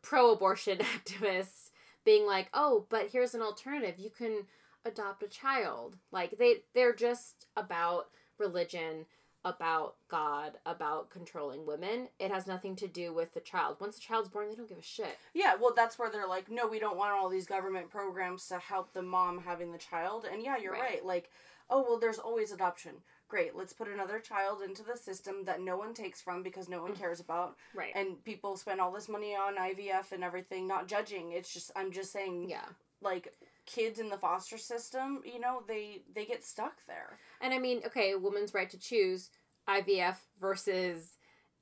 pro-abortion 0.00 0.78
activists 0.96 1.68
being 2.02 2.24
like 2.26 2.48
oh 2.54 2.86
but 2.88 3.08
here's 3.12 3.34
an 3.34 3.42
alternative. 3.42 3.98
You 3.98 4.10
can 4.10 4.44
adopt 4.84 5.22
a 5.22 5.28
child. 5.28 5.96
Like 6.10 6.38
they 6.38 6.62
they're 6.74 6.94
just 6.94 7.46
about 7.56 8.06
religion 8.38 9.06
about 9.44 9.96
god 10.08 10.52
about 10.64 11.10
controlling 11.10 11.66
women 11.66 12.08
it 12.18 12.30
has 12.30 12.46
nothing 12.46 12.76
to 12.76 12.86
do 12.86 13.12
with 13.12 13.34
the 13.34 13.40
child 13.40 13.76
once 13.80 13.96
the 13.96 14.00
child's 14.00 14.28
born 14.28 14.48
they 14.48 14.54
don't 14.54 14.68
give 14.68 14.78
a 14.78 14.82
shit 14.82 15.18
Yeah, 15.34 15.54
well, 15.60 15.72
that's 15.74 15.98
where 15.98 16.10
they're 16.10 16.28
like, 16.28 16.50
no, 16.50 16.66
we 16.66 16.78
don't 16.78 16.96
want 16.96 17.12
all 17.12 17.28
these 17.28 17.46
government 17.46 17.90
programs 17.90 18.46
to 18.48 18.58
help 18.58 18.92
the 18.92 19.02
mom 19.02 19.42
having 19.44 19.72
the 19.72 19.78
child. 19.78 20.26
And 20.30 20.42
yeah, 20.42 20.56
you're 20.58 20.72
Right. 20.72 20.82
right. 20.82 21.04
Like, 21.04 21.30
oh, 21.70 21.82
well, 21.82 21.98
there's 21.98 22.18
always 22.18 22.52
adoption. 22.52 23.02
Great, 23.28 23.56
let's 23.56 23.72
put 23.72 23.88
another 23.88 24.18
child 24.18 24.60
into 24.62 24.82
the 24.82 24.96
system 24.96 25.44
that 25.44 25.60
no 25.60 25.76
one 25.76 25.94
takes 25.94 26.20
from 26.20 26.42
because 26.42 26.68
no 26.68 26.82
one 26.82 26.92
mm-hmm. 26.92 27.00
cares 27.00 27.20
about. 27.20 27.56
right 27.74 27.92
And 27.94 28.22
people 28.24 28.56
spend 28.56 28.80
all 28.80 28.92
this 28.92 29.08
money 29.08 29.34
on 29.34 29.56
IVF 29.56 30.12
and 30.12 30.22
everything, 30.22 30.66
not 30.66 30.86
judging. 30.86 31.32
It's 31.32 31.52
just, 31.52 31.70
I'm 31.74 31.92
just 31.92 32.12
saying, 32.12 32.48
yeah 32.50 32.66
like, 33.02 33.34
kids 33.74 33.98
in 33.98 34.08
the 34.08 34.16
foster 34.18 34.58
system, 34.58 35.20
you 35.24 35.40
know, 35.40 35.62
they 35.66 36.02
they 36.14 36.24
get 36.24 36.44
stuck 36.44 36.74
there. 36.86 37.18
And 37.40 37.52
I 37.54 37.58
mean, 37.58 37.82
okay, 37.86 38.12
a 38.12 38.18
woman's 38.18 38.54
right 38.54 38.68
to 38.70 38.78
choose 38.78 39.30
IVF 39.68 40.16
versus 40.40 41.16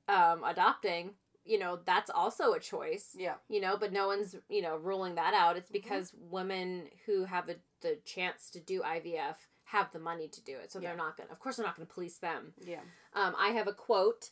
um, 0.08 0.42
adopting, 0.44 1.10
you 1.44 1.58
know, 1.58 1.78
that's 1.84 2.10
also 2.10 2.52
a 2.52 2.60
choice, 2.60 3.14
Yeah. 3.16 3.34
you 3.48 3.60
know, 3.60 3.76
but 3.78 3.92
no 3.92 4.06
one's, 4.08 4.34
you 4.48 4.62
know, 4.62 4.76
ruling 4.76 5.14
that 5.16 5.34
out. 5.34 5.56
It's 5.56 5.70
because 5.70 6.12
women 6.18 6.88
who 7.06 7.24
have 7.24 7.48
a, 7.48 7.56
the 7.82 7.98
chance 8.04 8.50
to 8.50 8.60
do 8.60 8.80
IVF 8.82 9.36
have 9.64 9.92
the 9.92 9.98
money 10.00 10.26
to 10.28 10.42
do 10.42 10.56
it. 10.56 10.72
So 10.72 10.80
Yeah. 10.80 10.88
they're 10.88 10.96
not 10.96 11.16
going 11.16 11.28
to, 11.28 11.32
of 11.32 11.38
course, 11.38 11.56
they're 11.56 11.66
not 11.66 11.76
going 11.76 11.86
to 11.86 11.94
police 11.94 12.18
them. 12.18 12.54
Yeah. 12.64 12.80
Um, 13.14 13.34
I 13.38 13.48
have 13.50 13.68
a 13.68 13.72
quote 13.72 14.30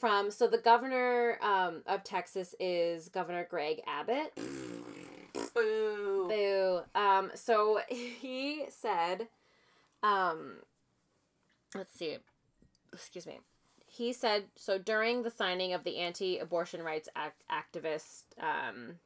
from, 0.00 0.30
so 0.30 0.46
the 0.46 0.58
governor 0.58 1.38
um, 1.42 1.82
of 1.86 2.04
Texas 2.04 2.54
is 2.60 3.08
Governor 3.08 3.46
Greg 3.50 3.80
Abbott. 3.86 4.32
Boo. 5.48 6.28
Boo. 6.28 6.80
Um, 6.94 7.30
so 7.34 7.80
he 7.88 8.64
said, 8.70 9.28
um, 10.02 10.56
let's 11.74 11.96
see, 11.96 12.16
excuse 12.92 13.26
me. 13.26 13.40
He 13.86 14.12
said, 14.12 14.44
so 14.54 14.78
during 14.78 15.22
the 15.22 15.30
signing 15.30 15.72
of 15.72 15.82
the 15.82 15.96
anti 15.96 16.38
abortion 16.38 16.82
rights 16.82 17.08
act 17.16 17.42
activist, 17.50 18.24
um, 18.38 18.96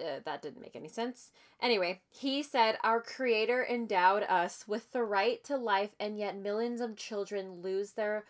uh, 0.00 0.20
that 0.24 0.42
didn't 0.42 0.62
make 0.62 0.74
any 0.76 0.88
sense. 0.88 1.30
Anyway, 1.60 2.00
he 2.10 2.42
said, 2.42 2.78
Our 2.82 3.02
Creator 3.02 3.66
endowed 3.68 4.22
us 4.24 4.66
with 4.66 4.92
the 4.92 5.04
right 5.04 5.44
to 5.44 5.56
life, 5.56 5.94
and 6.00 6.18
yet 6.18 6.36
millions 6.36 6.80
of 6.80 6.96
children 6.96 7.60
lose 7.60 7.92
their 7.92 8.24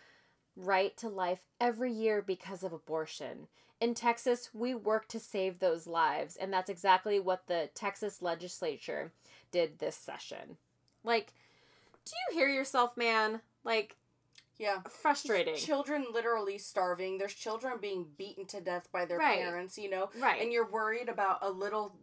right 0.55 0.95
to 0.97 1.07
life 1.07 1.45
every 1.59 1.91
year 1.91 2.21
because 2.21 2.63
of 2.63 2.73
abortion. 2.73 3.47
In 3.81 3.95
Texas, 3.95 4.51
we 4.53 4.75
work 4.75 5.07
to 5.07 5.19
save 5.19 5.57
those 5.57 5.87
lives, 5.87 6.37
and 6.37 6.53
that's 6.53 6.69
exactly 6.69 7.19
what 7.19 7.47
the 7.47 7.71
Texas 7.73 8.21
legislature 8.21 9.11
did 9.51 9.79
this 9.79 9.95
session. 9.95 10.57
Like, 11.03 11.33
do 12.05 12.11
you 12.29 12.37
hear 12.37 12.47
yourself, 12.47 12.95
man? 12.95 13.41
Like, 13.63 13.97
Yeah. 14.57 14.83
frustrating. 14.83 15.55
Children 15.55 16.05
literally 16.11 16.59
starving. 16.59 17.17
There's 17.17 17.33
children 17.33 17.79
being 17.79 18.03
beaten 18.15 18.45
to 18.47 18.61
death 18.61 18.87
by 18.91 19.05
their 19.05 19.17
Right. 19.17 19.39
parents, 19.39 19.79
you 19.79 19.89
know? 19.89 20.11
Right. 20.15 20.39
And 20.39 20.53
you're 20.53 20.69
worried 20.69 21.09
about 21.09 21.39
a 21.41 21.49
little 21.49 21.97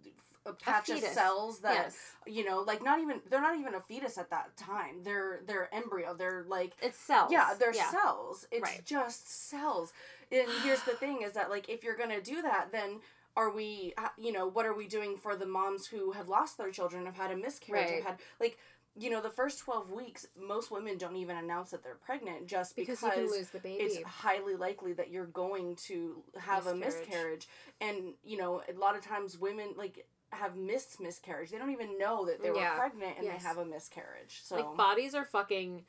a 0.48 0.52
patch 0.54 0.88
of 0.90 0.98
cells 1.00 1.60
that 1.60 1.74
yes. 1.74 1.96
you 2.26 2.44
know, 2.44 2.60
like 2.66 2.82
not 2.82 3.00
even 3.00 3.20
they're 3.30 3.40
not 3.40 3.58
even 3.58 3.74
a 3.74 3.80
fetus 3.80 4.18
at 4.18 4.30
that 4.30 4.56
time. 4.56 5.02
They're 5.04 5.40
they're 5.46 5.72
embryo. 5.74 6.14
They're 6.14 6.44
like 6.48 6.72
It's 6.82 6.98
cells. 6.98 7.30
yeah, 7.32 7.54
they're 7.58 7.72
cells. 7.74 8.46
It's 8.50 8.62
Right. 8.62 8.82
just 8.84 9.48
cells. 9.48 9.92
And 10.32 10.48
here's 10.64 10.82
the 10.82 10.92
thing 10.92 11.22
is 11.22 11.32
that 11.34 11.50
like 11.50 11.68
if 11.68 11.84
you're 11.84 11.96
going 11.96 12.10
to 12.10 12.20
do 12.22 12.42
that 12.42 12.72
then 12.72 13.00
are 13.36 13.50
we 13.50 13.94
uh, 13.98 14.08
you 14.18 14.32
know, 14.32 14.46
what 14.48 14.66
are 14.66 14.74
we 14.74 14.86
doing 14.88 15.16
for 15.16 15.36
the 15.36 15.46
moms 15.46 15.86
who 15.86 16.12
have 16.12 16.28
lost 16.28 16.58
their 16.58 16.70
children, 16.70 17.06
have 17.06 17.16
had 17.16 17.30
a 17.30 17.36
miscarriage, 17.36 17.84
Right. 17.90 17.94
have 18.02 18.04
had 18.04 18.18
like 18.40 18.58
you 18.96 19.10
know, 19.10 19.20
the 19.20 19.30
first 19.30 19.60
12 19.60 19.92
weeks, 19.92 20.26
most 20.36 20.72
women 20.72 20.98
don't 20.98 21.14
even 21.14 21.36
announce 21.36 21.70
that 21.70 21.84
they're 21.84 21.94
pregnant 22.04 22.48
just 22.48 22.74
Because, 22.74 22.98
because, 23.00 23.16
you 23.16 23.22
can 23.28 23.30
lose 23.38 23.48
the 23.50 23.60
baby. 23.60 23.84
it's 23.84 24.02
highly 24.02 24.56
likely 24.56 24.92
that 24.94 25.08
you're 25.08 25.26
going 25.26 25.76
to 25.86 26.20
have 26.36 26.66
a 26.66 26.74
Miscarriage. 26.74 27.06
miscarriage. 27.06 27.48
And, 27.80 28.14
you 28.24 28.38
know, 28.38 28.60
a 28.68 28.72
lot 28.76 28.96
of 28.96 29.02
times 29.06 29.38
women, 29.38 29.74
like, 29.76 30.04
have 30.32 30.56
missed 30.56 31.00
miscarriage. 31.00 31.50
They 31.50 31.58
don't 31.58 31.70
even 31.70 31.98
know 31.98 32.26
that 32.26 32.42
they 32.42 32.50
were 32.50 32.56
Yeah. 32.58 32.76
pregnant 32.76 33.16
and 33.16 33.26
Yes. 33.26 33.42
they 33.42 33.48
have 33.48 33.58
a 33.58 33.64
miscarriage. 33.64 34.42
So, 34.44 34.56
Like 34.56 34.76
bodies 34.76 35.14
are 35.14 35.24
fucking 35.24 35.86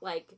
like 0.00 0.28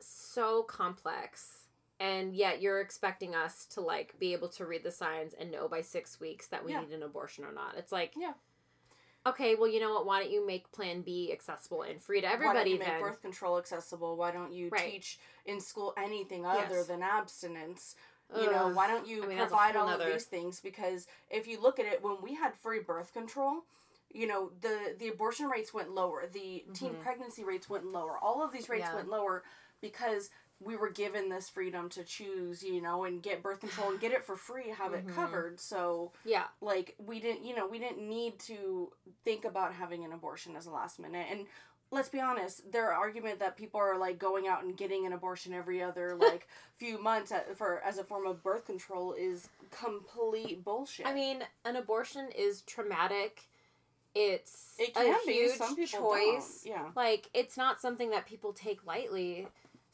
so 0.00 0.62
complex. 0.64 1.66
And 2.00 2.34
yet 2.34 2.60
you're 2.60 2.80
expecting 2.80 3.34
us 3.34 3.64
to 3.66 3.80
like 3.80 4.18
be 4.18 4.32
able 4.32 4.48
to 4.50 4.66
read 4.66 4.82
the 4.82 4.90
signs 4.90 5.34
and 5.34 5.50
know 5.52 5.68
by 5.68 5.80
6 5.82 6.18
weeks 6.18 6.48
that 6.48 6.64
we 6.64 6.72
Yeah. 6.72 6.80
need 6.80 6.92
an 6.92 7.02
abortion 7.04 7.44
or 7.44 7.52
not. 7.52 7.76
It's 7.76 7.92
like 7.92 8.14
Yeah. 8.16 8.34
Okay, 9.24 9.54
well, 9.54 9.68
you 9.68 9.78
know 9.78 9.94
what? 9.94 10.04
Why 10.04 10.20
don't 10.20 10.32
you 10.32 10.44
make 10.44 10.72
plan 10.72 11.02
B 11.02 11.30
accessible 11.32 11.82
and 11.82 12.02
free 12.02 12.20
to 12.20 12.26
why 12.26 12.32
don't 12.32 12.42
everybody 12.42 12.70
you 12.70 12.78
make 12.80 12.88
then? 12.88 13.00
birth 13.00 13.20
control 13.22 13.56
accessible? 13.56 14.16
Why 14.16 14.32
don't 14.32 14.52
you 14.52 14.68
Right. 14.70 14.90
teach 14.90 15.20
in 15.44 15.60
school 15.60 15.94
anything 15.96 16.44
other 16.44 16.78
Yes. 16.78 16.86
than 16.88 17.04
abstinence? 17.04 17.94
You 18.34 18.50
know, 18.50 18.68
why 18.68 18.88
don't 18.88 19.06
you 19.06 19.24
I 19.24 19.26
mean, 19.26 19.38
provide 19.38 19.76
all 19.76 19.88
of 19.88 20.00
these 20.12 20.24
things? 20.24 20.60
Because 20.60 21.06
if 21.30 21.46
you 21.46 21.60
look 21.60 21.78
at 21.78 21.86
it, 21.86 22.02
when 22.02 22.16
we 22.22 22.34
had 22.34 22.54
free 22.54 22.80
birth 22.80 23.12
control, 23.12 23.64
you 24.12 24.26
know, 24.26 24.50
the 24.60 24.94
the 24.98 25.08
abortion 25.08 25.46
rates 25.48 25.72
went 25.74 25.90
lower, 25.94 26.24
the 26.32 26.64
teen 26.74 26.94
pregnancy 26.96 27.44
rates 27.44 27.68
went 27.70 27.86
lower, 27.86 28.16
all 28.22 28.42
of 28.44 28.52
these 28.52 28.68
rates 28.68 28.84
Mm-hmm. 28.84 28.96
Yeah. 28.96 28.96
went 28.96 29.10
lower 29.10 29.42
because 29.80 30.30
we 30.64 30.76
were 30.76 30.90
given 30.90 31.28
this 31.28 31.48
freedom 31.48 31.88
to 31.88 32.04
choose, 32.04 32.62
you 32.62 32.80
know, 32.80 33.04
and 33.04 33.20
get 33.22 33.42
birth 33.42 33.58
control 33.60 33.90
and 33.90 33.98
get 34.00 34.12
it 34.12 34.24
for 34.24 34.36
free, 34.36 34.68
have 34.70 34.92
Mm-hmm. 34.92 35.08
it 35.08 35.14
covered. 35.14 35.58
So, 35.60 36.12
Yeah. 36.24 36.44
like, 36.60 36.94
we 37.04 37.18
didn't, 37.18 37.44
you 37.44 37.56
know, 37.56 37.66
we 37.66 37.80
didn't 37.80 38.08
need 38.08 38.38
to 38.40 38.92
think 39.24 39.44
about 39.44 39.72
having 39.74 40.04
an 40.04 40.12
abortion 40.12 40.54
as 40.54 40.66
a 40.66 40.70
last 40.70 41.00
minute. 41.00 41.26
And 41.30 41.46
let's 41.92 42.08
be 42.08 42.20
honest, 42.20 42.72
their 42.72 42.90
argument 42.92 43.38
that 43.38 43.56
people 43.56 43.78
are 43.78 43.98
like 43.98 44.18
going 44.18 44.48
out 44.48 44.64
and 44.64 44.76
getting 44.76 45.06
an 45.06 45.12
abortion 45.12 45.52
every 45.52 45.82
other 45.82 46.16
like 46.20 46.48
few 46.78 47.00
months 47.00 47.30
at, 47.30 47.56
for 47.56 47.80
as 47.84 47.98
a 47.98 48.04
form 48.04 48.26
of 48.26 48.42
birth 48.42 48.66
control 48.66 49.12
is 49.12 49.48
complete 49.70 50.64
bullshit. 50.64 51.06
I 51.06 51.14
mean, 51.14 51.44
an 51.64 51.76
abortion 51.76 52.28
is 52.36 52.62
traumatic. 52.62 53.42
It's 54.14 54.74
it 54.78 54.92
a 54.96 55.26
be. 55.26 55.32
huge 55.32 55.52
Some 55.52 55.76
choice. 55.76 56.64
don't. 56.64 56.72
Yeah. 56.72 56.88
Like 56.96 57.28
it's 57.32 57.56
not 57.56 57.80
something 57.80 58.10
that 58.10 58.26
people 58.26 58.52
take 58.52 58.84
lightly. 58.86 59.46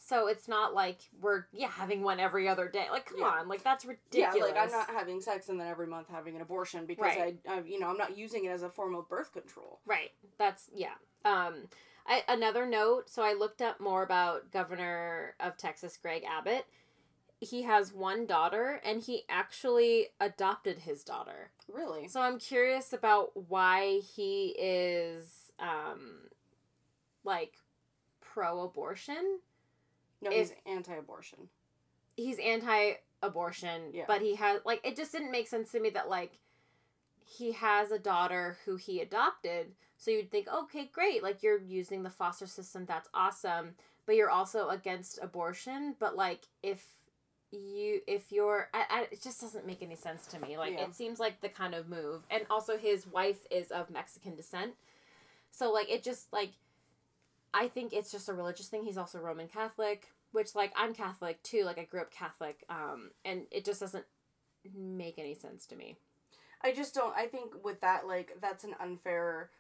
So 0.09 0.27
it's 0.27 0.49
not 0.49 0.73
like 0.73 1.01
we're 1.21 1.45
yeah 1.53 1.69
having 1.69 2.03
one 2.03 2.19
every 2.19 2.49
other 2.49 2.67
day. 2.67 2.87
Like 2.91 3.05
come 3.07 3.19
Yeah. 3.21 3.27
on, 3.27 3.49
like 3.49 3.63
that's 3.63 3.85
ridiculous. 3.85 4.37
Yeah, 4.39 4.45
like 4.45 4.57
I'm 4.57 4.71
not 4.71 4.89
having 4.89 5.21
sex 5.21 5.51
and 5.51 5.61
then 5.61 5.67
every 5.67 5.87
month 5.87 6.09
having 6.11 6.35
an 6.35 6.41
abortion 6.41 6.87
because 6.87 7.03
Right. 7.05 7.39
I, 7.47 7.53
I, 7.57 7.61
you 7.61 7.79
know, 7.79 7.89
I'm 7.89 7.99
not 7.99 8.17
using 8.17 8.47
it 8.47 8.49
as 8.49 8.63
a 8.63 8.71
form 8.71 8.95
of 8.95 9.07
birth 9.09 9.33
control. 9.35 9.81
Right. 9.85 10.11
That's 10.39 10.71
yeah. 10.75 10.95
Um 11.27 11.69
I, 12.07 12.23
another 12.27 12.65
note, 12.65 13.11
so 13.11 13.23
I 13.23 13.35
looked 13.35 13.61
up 13.61 13.81
more 13.81 14.03
about 14.03 14.51
Governor 14.51 15.35
of 15.41 15.59
Texas 15.59 15.99
Greg 16.01 16.25
Abbott. 16.25 16.65
He 17.41 17.63
has 17.65 17.93
one 17.93 18.25
daughter 18.25 18.81
and 18.83 19.03
he 19.03 19.25
actually 19.29 20.07
adopted 20.19 20.79
his 20.79 21.05
daughter. 21.05 21.51
Really? 21.71 22.09
So 22.09 22.23
I'm 22.23 22.39
curious 22.39 22.95
about 22.95 23.33
why 23.49 24.01
he 24.17 24.57
is 24.59 25.53
um 25.59 26.31
like 27.25 27.57
pro 28.21 28.63
abortion. 28.63 29.41
No, 30.21 30.31
If- 30.31 30.51
he's 30.51 30.55
anti-abortion. 30.67 31.49
He's 32.17 32.39
anti 32.39 32.95
abortion, 33.23 33.93
Yeah. 33.93 34.05
but 34.07 34.23
he 34.23 34.35
has 34.37 34.61
like 34.65 34.81
it 34.85 34.97
just 34.97 35.13
didn't 35.13 35.31
make 35.31 35.49
sense 35.49 35.71
to 35.73 35.81
me 35.81 35.91
that 35.91 36.09
like 36.09 36.39
he 37.25 37.53
has 37.53 37.91
a 37.91 37.99
daughter 37.99 38.59
who 38.65 38.77
he 38.77 39.01
adopted. 39.01 39.75
So 39.97 40.11
you'd 40.11 40.31
think, 40.31 40.49
okay, 40.49 40.87
great, 40.87 41.23
like 41.23 41.43
you're 41.43 41.59
using 41.61 42.03
the 42.03 42.11
foster 42.11 42.47
system, 42.47 42.87
that's 42.87 43.09
awesome. 43.13 43.75
But 44.07 44.17
you're 44.17 44.31
also 44.31 44.69
against 44.69 45.19
abortion. 45.23 45.95
But 45.99 46.17
like 46.17 46.47
if 46.63 46.85
you 47.51 48.01
if 48.07 48.31
you're 48.33 48.69
I, 48.75 48.85
I, 48.91 49.01
it 49.11 49.23
just 49.23 49.41
doesn't 49.41 49.67
make 49.67 49.83
any 49.83 49.97
sense 49.97 50.27
to 50.27 50.39
me 50.39 50.59
like 50.59 50.75
Yeah. 50.75 50.85
it 50.85 50.95
seems 50.95 51.19
like 51.19 51.41
the 51.41 51.49
kind 51.49 51.75
of 51.75 51.89
move 51.89 52.23
and 52.31 52.45
also 52.51 52.77
his 52.77 53.07
wife 53.07 53.39
is 53.51 53.71
of 53.71 53.89
mexican 53.89 54.35
descent 54.37 54.75
so 55.51 55.73
like 55.73 55.89
it 55.89 56.03
just 56.03 56.31
like 56.31 56.51
i 57.55 57.69
think 57.69 57.93
it's 57.93 58.11
just 58.13 58.29
a 58.29 58.33
religious 58.35 58.69
thing 58.69 58.85
he's 58.85 58.99
also 58.99 59.19
roman 59.19 59.49
catholic 59.49 60.09
which 60.33 60.55
like 60.55 60.73
i'm 60.77 60.95
catholic 60.95 61.43
too 61.43 61.65
like 61.65 61.79
i 61.79 61.85
grew 61.85 62.01
up 62.01 62.11
catholic 62.11 62.65
um 62.69 63.11
and 63.25 63.43
it 63.51 63.65
just 63.65 63.81
doesn't 63.81 64.05
make 64.77 65.19
any 65.19 65.35
sense 65.35 65.67
to 65.67 65.77
me 65.77 65.97
I 66.61 66.73
just 66.73 66.93
don't. 66.93 67.15
I 67.17 67.27
think 67.27 67.53
with 67.65 67.81
that, 67.83 68.05
like, 68.09 68.33
that's 68.43 68.65
an 68.65 68.75
unfair 68.81 69.51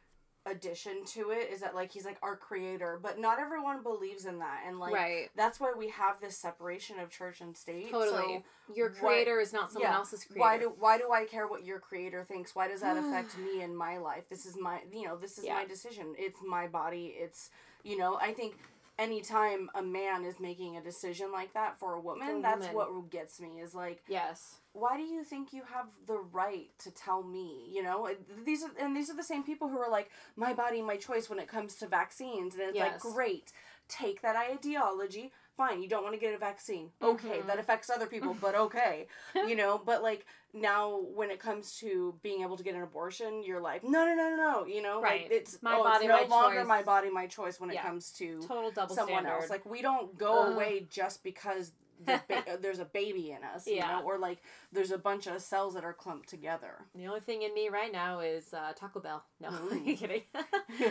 addition 0.47 1.05
to 1.05 1.31
it. 1.31 1.49
Is 1.53 1.61
that 1.61 1.73
like 1.75 1.93
he's 1.93 2.05
like 2.05 2.19
our 2.23 2.35
creator, 2.37 2.99
but 3.01 3.21
not 3.21 3.39
everyone 3.39 3.85
believes 3.85 4.25
in 4.25 4.41
that, 4.41 4.63
and 4.67 4.81
like 4.81 4.95
right 4.95 5.29
that's 5.37 5.61
why 5.61 5.73
we 5.79 5.91
have 5.91 6.21
this 6.21 6.37
separation 6.37 6.99
of 6.99 7.09
church 7.09 7.41
and 7.41 7.57
state. 7.57 7.93
totally 7.93 8.43
So 8.69 8.75
your 8.75 8.89
why- 8.91 8.99
creator 8.99 9.39
is 9.39 9.53
not 9.53 9.71
someone 9.71 9.93
yeah, 9.93 9.97
else's 9.97 10.25
creator 10.25 10.41
why 10.41 10.59
do 10.59 10.73
why 10.77 10.99
do 10.99 11.13
I 11.13 11.25
care 11.25 11.47
what 11.47 11.65
your 11.65 11.79
creator 11.79 12.25
thinks? 12.25 12.57
Why 12.57 12.67
does 12.67 12.81
that 12.81 12.97
affect 13.03 13.39
me 13.39 13.63
in 13.63 13.77
my 13.77 13.99
life? 13.99 14.29
This 14.29 14.45
is 14.45 14.57
my 14.61 14.81
you 14.93 15.07
know 15.07 15.17
this 15.17 15.39
is 15.39 15.45
Yeah. 15.45 15.55
my 15.55 15.67
decision. 15.67 16.15
It's 16.19 16.41
my 16.45 16.67
body. 16.67 17.15
It's 17.17 17.51
you 17.89 17.97
know 17.99 18.17
I 18.21 18.33
think 18.33 18.55
anytime 18.99 19.71
a 19.75 19.83
man 19.83 20.25
is 20.25 20.41
making 20.41 20.77
a 20.77 20.83
decision 20.83 21.31
like 21.33 21.55
that 21.55 21.79
for 21.79 21.95
a 21.95 22.01
woman, 22.01 22.39
a 22.39 22.43
that's 22.43 22.67
woman. 22.69 22.75
what 22.75 23.11
gets 23.11 23.41
me. 23.41 23.61
Is 23.61 23.75
like 23.75 24.03
yes 24.09 24.57
why 24.73 24.97
do 24.97 25.03
you 25.03 25.25
think 25.25 25.53
you 25.53 25.63
have 25.75 25.87
the 26.07 26.19
right 26.33 26.69
to 26.79 26.91
tell 26.91 27.23
me 27.23 27.69
you 27.73 27.83
know 27.83 28.09
these 28.45 28.63
are 28.63 28.71
and 28.79 28.97
these 28.97 29.11
are 29.11 29.17
the 29.17 29.23
same 29.23 29.43
people 29.43 29.69
who 29.69 29.79
are 29.79 29.91
like 29.91 30.11
my 30.37 30.53
body 30.53 30.81
my 30.83 30.97
choice 30.97 31.29
when 31.31 31.39
it 31.39 31.49
comes 31.49 31.75
to 31.77 31.87
vaccines 31.89 32.55
and 32.55 32.63
it's 32.63 32.77
Yes. 32.77 33.03
like 33.05 33.15
great 33.15 33.53
take 33.89 34.21
that 34.23 34.37
ideology 34.37 35.33
fine 35.59 35.83
you 35.83 35.89
don't 35.89 36.05
want 36.07 36.15
to 36.15 36.21
get 36.21 36.33
a 36.35 36.39
vaccine 36.39 36.87
okay 37.03 37.39
Mhm. 37.41 37.47
that 37.49 37.59
affects 37.59 37.91
other 37.91 38.07
people 38.07 38.35
but 38.41 38.55
okay 38.67 39.07
you 39.35 39.57
know 39.57 39.73
but 39.85 40.03
like 40.03 40.25
now 40.55 41.01
when 41.19 41.31
it 41.31 41.39
comes 41.41 41.77
to 41.81 42.15
being 42.23 42.41
able 42.43 42.57
to 42.57 42.63
get 42.63 42.75
an 42.75 42.83
abortion 42.83 43.43
you're 43.43 43.61
like 43.61 43.83
no 43.85 44.01
no 44.07 44.15
no 44.15 44.31
no 44.31 44.37
no 44.37 44.67
you 44.67 44.81
know 44.81 45.03
Right. 45.03 45.23
like 45.25 45.31
it's 45.33 45.63
My 45.63 45.75
oh, 45.77 45.83
body, 45.85 46.07
it's 46.07 46.15
no 46.15 46.27
my 46.29 46.37
longer 46.43 46.61
choice. 46.61 46.69
my 46.77 46.83
body 46.83 47.11
my 47.11 47.27
choice 47.27 47.61
when 47.61 47.71
it 47.71 47.83
comes 47.83 48.11
to 48.13 48.41
total 48.47 48.71
double 48.71 48.95
someone 48.95 49.25
standard 49.25 49.43
else 49.43 49.51
like 49.51 49.67
we 49.67 49.83
don't 49.83 50.17
go 50.17 50.33
Ugh. 50.45 50.53
away 50.55 50.87
just 50.91 51.23
because 51.25 51.73
the 52.07 52.21
ba- 52.29 52.45
uh, 52.53 52.57
there's 52.61 52.79
a 52.79 52.85
baby 53.01 53.33
in 53.33 53.43
us 53.43 53.67
you 53.67 53.75
Yeah. 53.77 53.89
know 53.99 54.03
or 54.07 54.17
like 54.19 54.39
there's 54.73 54.93
a 54.93 54.99
bunch 54.99 55.27
of 55.27 55.43
cells 55.43 55.75
that 55.75 55.85
are 55.85 55.93
clumped 56.05 56.29
together 56.29 56.75
The 56.95 57.07
only 57.09 57.21
thing 57.29 57.43
in 57.43 57.53
me 57.53 57.69
right 57.69 57.93
now 57.93 58.21
is 58.21 58.55
uh, 58.55 58.73
Taco 58.81 59.01
Bell. 59.01 59.25
No. 59.41 59.49
I'm 59.73 59.97
kidding. 59.97 60.23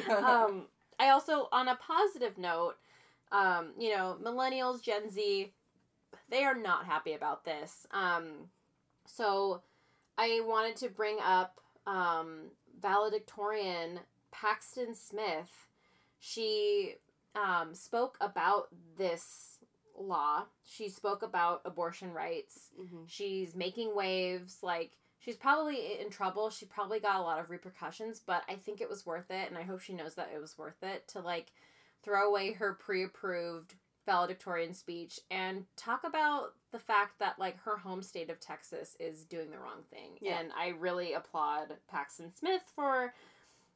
um, 0.10 0.64
I 1.00 1.10
also, 1.10 1.48
on 1.52 1.68
a 1.68 1.76
positive 1.76 2.38
note, 2.38 2.76
um, 3.32 3.72
you 3.78 3.96
know, 3.96 4.18
millennials, 4.24 4.82
Gen 4.82 5.10
Z, 5.10 5.54
they 6.30 6.44
are 6.44 6.56
not 6.56 6.86
happy 6.86 7.14
about 7.14 7.46
this. 7.46 7.86
Um, 7.92 8.50
so 9.06 9.62
I 10.18 10.42
wanted 10.46 10.76
to 10.78 10.90
bring 10.90 11.18
up 11.24 11.60
um, 11.86 12.52
valedictorian 12.82 14.00
Paxton 14.32 14.94
Smith. 14.94 15.68
She 16.20 16.96
um, 17.36 17.74
spoke 17.74 18.18
about 18.22 18.70
this 18.98 19.60
law. 19.98 20.46
She 20.64 20.90
spoke 20.90 21.24
about 21.24 21.62
abortion 21.66 22.12
rights. 22.12 22.70
mm-hmm. 22.80 23.04
She's 23.08 23.56
making 23.56 23.96
waves. 23.96 24.60
Like, 24.62 24.98
she's 25.20 25.36
probably 25.36 26.00
in 26.00 26.10
trouble. 26.10 26.50
She 26.50 26.66
probably 26.66 27.00
got 27.00 27.20
a 27.20 27.22
lot 27.22 27.40
of 27.40 27.50
repercussions, 27.50 28.22
but 28.26 28.44
I 28.50 28.56
think 28.56 28.82
it 28.82 28.90
was 28.90 29.06
worth 29.06 29.30
it. 29.32 29.50
And 29.50 29.58
I 29.58 29.64
hope 29.64 29.82
she 29.82 29.94
knows 29.94 30.16
that 30.16 30.32
it 30.34 30.42
was 30.42 30.58
worth 30.58 30.84
it 30.84 31.08
to, 31.10 31.20
like, 31.20 31.52
throw 32.08 32.30
away 32.30 32.54
her 32.54 32.74
pre 32.74 33.04
approved 33.04 33.76
valedictorian 34.06 34.74
speech 34.74 35.20
and 35.30 35.66
talk 35.76 36.04
about 36.06 36.54
the 36.72 36.80
fact 36.80 37.20
that, 37.20 37.38
like, 37.38 37.60
her 37.64 37.76
home 37.78 38.02
state 38.02 38.30
of 38.30 38.40
Texas 38.40 38.96
is 39.00 39.26
doing 39.26 39.52
the 39.52 39.58
wrong 39.58 39.84
thing. 39.92 40.12
Yeah. 40.22 40.40
And 40.40 40.52
I 40.58 40.70
really 40.70 41.12
applaud 41.14 41.74
Paxton 41.92 42.32
Smith 42.34 42.62
for. 42.76 43.14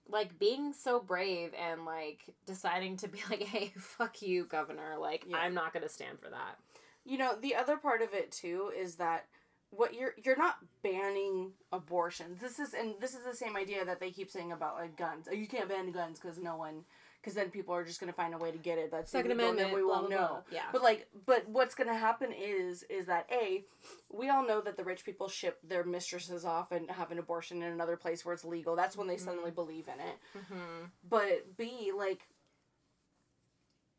Like 0.09 0.39
being 0.39 0.73
so 0.73 0.99
brave 0.99 1.51
and 1.53 1.85
like 1.85 2.21
deciding 2.45 2.97
to 2.97 3.07
be 3.07 3.19
like, 3.29 3.43
hey, 3.43 3.71
fuck 3.77 4.21
you, 4.21 4.45
governor. 4.45 4.95
Like, 4.99 5.25
Yeah. 5.29 5.37
I'm 5.37 5.53
not 5.53 5.73
gonna 5.73 5.87
stand 5.89 6.19
for 6.19 6.29
that. 6.29 6.57
you 7.05 7.17
know 7.17 7.35
the 7.39 7.55
other 7.55 7.77
part 7.77 8.01
of 8.01 8.13
it 8.13 8.31
too 8.31 8.71
is 8.77 8.95
that 8.95 9.25
what 9.69 9.93
you're 9.93 10.13
you're 10.25 10.35
not 10.37 10.57
banning 10.83 11.51
abortions 11.71 12.41
this 12.41 12.59
is 12.59 12.73
and 12.73 12.95
this 12.99 13.13
is 13.13 13.23
the 13.23 13.35
same 13.35 13.55
idea 13.55 13.85
that 13.85 13.99
they 13.99 14.11
keep 14.11 14.29
saying 14.29 14.51
about 14.51 14.75
like 14.75 14.97
guns 14.97 15.27
oh, 15.31 15.33
you 15.33 15.47
can't 15.47 15.69
ban 15.69 15.91
guns 15.91 16.19
because 16.19 16.37
no 16.37 16.57
one 16.57 16.83
because 17.21 17.35
then 17.35 17.51
people 17.51 17.75
are 17.75 17.83
just 17.83 17.99
going 17.99 18.11
to 18.11 18.15
find 18.15 18.33
a 18.33 18.37
way 18.37 18.51
to 18.51 18.57
get 18.57 18.79
it 18.79 18.89
that's 18.91 19.11
Second 19.11 19.31
Amendment, 19.31 19.59
then 19.69 19.75
we 19.75 19.83
won't 19.83 20.09
know 20.09 20.17
blah. 20.17 20.41
Yeah. 20.51 20.63
But 20.71 20.81
like, 20.81 21.07
but 21.27 21.47
what's 21.47 21.75
gonna 21.75 21.93
happen 21.97 22.31
is 22.31 22.83
is 22.89 23.05
that 23.05 23.29
a, 23.31 23.63
we 24.11 24.29
all 24.29 24.45
know 24.45 24.59
that 24.61 24.75
the 24.77 24.83
rich 24.83 25.05
people 25.05 25.27
ship 25.29 25.59
their 25.63 25.83
mistresses 25.83 26.45
off 26.45 26.71
and 26.71 26.89
have 26.89 27.11
an 27.11 27.19
abortion 27.19 27.61
in 27.61 27.71
another 27.71 27.95
place 27.95 28.25
where 28.25 28.33
it's 28.33 28.43
legal. 28.43 28.75
That's 28.75 28.97
when 28.97 29.07
they 29.07 29.15
Mm-hmm. 29.15 29.25
suddenly 29.25 29.51
believe 29.51 29.87
in 29.87 29.99
it. 29.99 30.43
hmm 30.49 30.85
But 31.07 31.55
b, 31.57 31.91
like, 31.95 32.21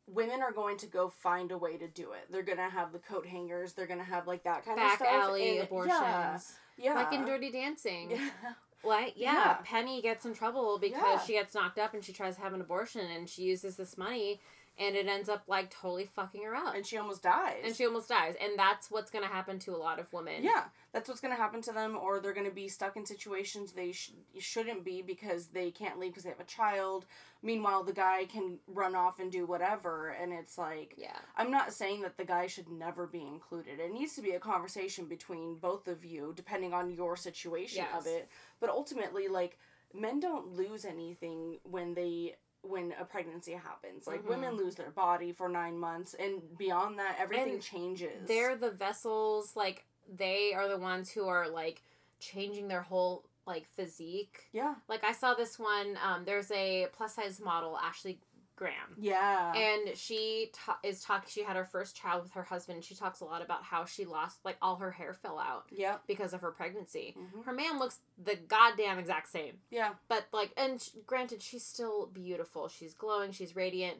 women 0.07 0.41
are 0.41 0.51
going 0.51 0.77
to 0.77 0.85
go 0.87 1.07
find 1.09 1.51
a 1.51 1.57
way 1.57 1.77
to 1.77 1.87
do 1.87 2.11
it. 2.11 2.25
They're 2.29 2.43
gonna 2.43 2.69
have 2.69 2.91
the 2.91 2.99
coat 2.99 3.25
hangers. 3.25 3.73
They're 3.73 3.87
gonna 3.87 4.03
have 4.03 4.27
like 4.27 4.43
that 4.43 4.65
kind 4.65 4.79
of 4.79 4.87
stuff. 4.91 4.99
Back 4.99 5.23
alley 5.23 5.57
and- 5.59 5.67
abortions. 5.67 5.93
Yeah, 5.95 6.37
yeah. 6.77 6.93
Like 6.95 7.13
in 7.13 7.25
Dirty 7.25 7.51
Dancing. 7.51 8.11
Yeah. 8.43 8.53
Like, 8.83 9.13
yeah, 9.15 9.33
Yeah. 9.33 9.53
Penny 9.63 10.01
gets 10.01 10.25
in 10.25 10.33
trouble 10.33 10.77
because 10.77 11.01
Yeah. 11.01 11.19
she 11.19 11.33
gets 11.33 11.53
knocked 11.55 11.77
up 11.79 11.93
and 11.93 12.03
she 12.03 12.11
tries 12.13 12.35
to 12.35 12.41
have 12.41 12.53
an 12.53 12.61
abortion 12.61 13.01
and 13.01 13.29
she 13.29 13.43
uses 13.43 13.77
this 13.77 13.97
money 13.97 14.41
and 14.79 14.95
it 14.95 15.07
ends 15.07 15.29
up 15.29 15.43
like 15.47 15.69
totally 15.69 16.05
fucking 16.05 16.41
her 16.43 16.55
up. 16.55 16.73
and 16.75 16.85
she 16.85 16.97
almost 16.97 17.21
dies. 17.23 17.61
And 17.63 17.75
she 17.75 17.85
almost 17.85 18.09
dies. 18.09 18.35
And 18.41 18.57
that's 18.57 18.89
what's 18.89 19.11
going 19.11 19.23
to 19.23 19.29
happen 19.31 19.59
to 19.59 19.71
a 19.71 19.77
lot 19.77 19.99
of 19.99 20.11
women. 20.11 20.43
Yeah, 20.43 20.63
that's 20.93 21.07
what's 21.07 21.21
going 21.21 21.33
to 21.35 21.39
happen 21.39 21.61
to 21.63 21.71
them, 21.71 21.95
or 21.95 22.19
they're 22.19 22.33
going 22.33 22.49
to 22.49 22.55
be 22.55 22.67
stuck 22.67 22.95
in 22.97 23.05
situations 23.05 23.71
they 23.73 23.91
sh- 23.91 24.11
shouldn't 24.39 24.83
be 24.83 25.01
because 25.01 25.47
they 25.47 25.69
can't 25.71 25.99
leave 25.99 26.11
because 26.11 26.23
they 26.23 26.29
have 26.31 26.39
a 26.39 26.43
child. 26.45 27.05
Meanwhile, 27.45 27.83
the 27.83 27.93
guy 27.93 28.25
can 28.25 28.57
run 28.67 28.95
off 28.95 29.19
and 29.19 29.29
do 29.31 29.45
whatever, 29.45 30.09
and 30.09 30.31
it's 30.31 30.57
like, 30.57 30.93
Yeah. 30.97 31.17
I'm 31.37 31.51
not 31.51 31.73
saying 31.73 32.01
that 32.01 32.17
the 32.17 32.23
guy 32.25 32.47
should 32.47 32.69
never 32.69 33.05
be 33.05 33.21
included. 33.21 33.79
It 33.79 33.91
needs 33.93 34.15
to 34.15 34.21
be 34.21 34.31
a 34.31 34.39
conversation 34.39 35.05
between 35.05 35.55
both 35.55 35.87
of 35.87 36.05
you, 36.05 36.33
depending 36.35 36.73
on 36.73 36.89
your 36.89 37.15
situation 37.17 37.83
of 37.95 38.07
it. 38.07 38.29
But 38.61 38.69
ultimately, 38.69 39.27
like, 39.27 39.57
men 39.93 40.19
don't 40.21 40.53
lose 40.55 40.85
anything 40.85 41.59
when 41.63 41.93
they 41.95 42.35
when 42.63 42.93
a 42.99 43.05
pregnancy 43.05 43.51
happens. 43.53 44.07
Like 44.07 44.23
Mhm. 44.23 44.29
women 44.29 44.55
lose 44.57 44.75
their 44.75 44.89
body 44.91 45.31
for 45.31 45.49
nine 45.49 45.77
months, 45.77 46.13
and 46.15 46.57
beyond 46.57 46.97
that, 46.99 47.17
everything 47.19 47.53
And 47.53 47.61
changes. 47.61 48.27
They're 48.27 48.55
the 48.55 48.71
vessels, 48.71 49.55
like, 49.55 49.85
they 50.07 50.53
are 50.53 50.67
the 50.67 50.77
ones 50.77 51.11
who 51.11 51.27
are 51.27 51.47
like 51.47 51.81
changing 52.19 52.67
their 52.69 52.81
whole 52.81 53.25
like 53.45 53.67
physique. 53.67 54.47
yeah, 54.53 54.75
Like, 54.87 55.03
I 55.03 55.11
saw 55.11 55.33
this 55.33 55.59
one, 55.59 55.97
um, 56.01 56.23
there's 56.23 56.49
a 56.51 56.87
plus 56.93 57.15
size 57.15 57.41
model, 57.41 57.77
Ashley 57.77 58.19
Graham. 58.63 58.95
yeah, 58.97 59.53
and 59.53 59.95
she 59.97 60.49
ta- 60.53 60.79
is 60.83 61.01
talking 61.01 61.29
she 61.29 61.43
had 61.43 61.55
her 61.55 61.65
first 61.65 61.95
child 61.95 62.23
with 62.23 62.31
her 62.33 62.43
husband 62.43 62.83
she 62.83 62.95
talks 62.95 63.19
a 63.21 63.25
lot 63.25 63.41
about 63.41 63.63
how 63.63 63.85
she 63.85 64.05
lost 64.05 64.39
like 64.45 64.57
all 64.61 64.77
her 64.77 64.91
hair 64.91 65.13
fell 65.13 65.37
out 65.39 65.65
yep. 65.71 66.01
because 66.07 66.33
of 66.33 66.41
her 66.41 66.51
pregnancy 66.51 67.15
Mhm. 67.17 67.45
her 67.45 67.53
man 67.53 67.77
looks 67.79 67.99
the 68.23 68.35
goddamn 68.35 68.97
exact 68.99 69.27
same 69.29 69.57
Yeah. 69.69 69.93
but 70.07 70.25
like 70.33 70.51
and 70.57 70.81
sh- 70.81 70.89
granted 71.05 71.41
she's 71.41 71.63
still 71.65 72.07
beautiful 72.07 72.67
she's 72.67 72.93
glowing 72.93 73.31
she's 73.31 73.55
radiant 73.55 73.97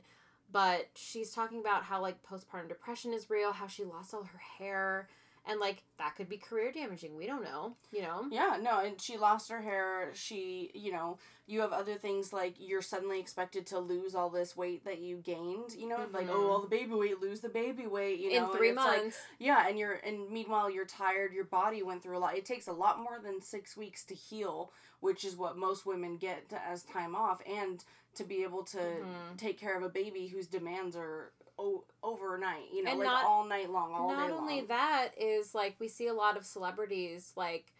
but 0.52 0.89
she's 0.95 1.32
talking 1.32 1.60
about 1.60 1.84
how 1.84 2.02
like 2.02 2.21
postpartum 2.23 2.67
depression 2.69 3.13
is 3.13 3.30
real 3.30 3.52
how 3.54 3.67
she 3.67 3.84
lost 3.84 4.13
all 4.13 4.23
her 4.23 4.41
hair 4.60 5.08
and 5.45 5.60
like 5.60 5.84
that 5.97 6.15
could 6.15 6.29
be 6.29 6.38
career 6.38 6.71
damaging 6.71 7.15
we 7.17 7.25
don't 7.27 7.43
know 7.43 7.75
you 7.91 8.01
know 8.01 8.25
Yeah, 8.32 8.58
no, 8.62 8.79
and 8.79 8.99
she 9.01 9.17
lost 9.17 9.49
her 9.51 9.62
hair. 9.62 10.12
She, 10.13 10.71
you 10.73 10.91
know, 10.91 11.17
you 11.45 11.60
have 11.62 11.73
other 11.73 11.95
things 11.95 12.32
like 12.32 12.56
you're 12.58 12.82
suddenly 12.82 13.19
expected 13.19 13.65
to 13.67 13.79
lose 13.79 14.15
all 14.15 14.29
this 14.29 14.56
weight 14.56 14.86
that 14.86 14.99
you 14.99 15.17
gained. 15.17 15.73
You 15.77 15.88
know, 15.89 16.06
like 16.13 16.27
Mhm. 16.27 16.34
oh, 16.34 16.47
all 16.49 16.62
the 16.62 16.67
baby 16.67 16.93
weight, 16.93 17.19
lose 17.21 17.41
the 17.41 17.49
baby 17.49 17.86
weight. 17.86 18.19
You 18.19 18.39
know, 18.39 18.51
in 18.51 18.58
three 18.58 18.69
it's 18.69 18.77
like- 18.77 19.01
months 19.01 19.17
yeah, 19.39 19.67
and 19.67 19.77
you're 19.77 19.95
and 19.95 20.29
meanwhile 20.29 20.69
you're 20.69 20.86
tired. 20.86 21.34
Your 21.34 21.43
body 21.43 21.84
went 21.84 22.01
through 22.01 22.17
a 22.17 22.19
lot. 22.19 22.38
It 22.38 22.45
takes 22.45 22.67
a 22.67 22.73
lot 22.73 22.99
more 22.99 23.19
than 23.19 23.41
six 23.41 23.75
weeks 23.77 24.03
to 24.06 24.15
heal, 24.15 24.71
which 25.01 25.25
is 25.25 25.36
what 25.36 25.58
most 25.58 25.86
women 25.86 26.17
get 26.17 26.51
as 26.53 26.84
time 26.84 27.15
off, 27.15 27.41
and 27.45 27.84
to 28.15 28.23
be 28.23 28.43
able 28.43 28.63
to 28.63 28.77
Mhm. 28.77 29.38
take 29.38 29.58
care 29.58 29.75
of 29.75 29.84
a 29.84 29.89
baby 29.89 30.27
whose 30.27 30.47
demands 30.47 30.95
are 30.95 31.34
o- 31.60 31.86
overnight. 32.02 32.72
You 32.74 32.84
know, 32.84 32.92
And 32.92 33.00
like 33.00 33.08
not- 33.08 33.26
all 33.26 33.46
night 33.46 33.70
long, 33.70 33.94
all 33.94 34.12
not 34.12 34.32
only 34.32 34.58
long. 34.60 34.68
that 34.68 35.10
is 35.18 35.54
like 35.56 35.76
we 35.80 35.88
see 35.88 36.08
a 36.08 36.13
lot 36.13 36.38
of 36.38 36.46
celebrities 36.46 37.34
like 37.36 37.72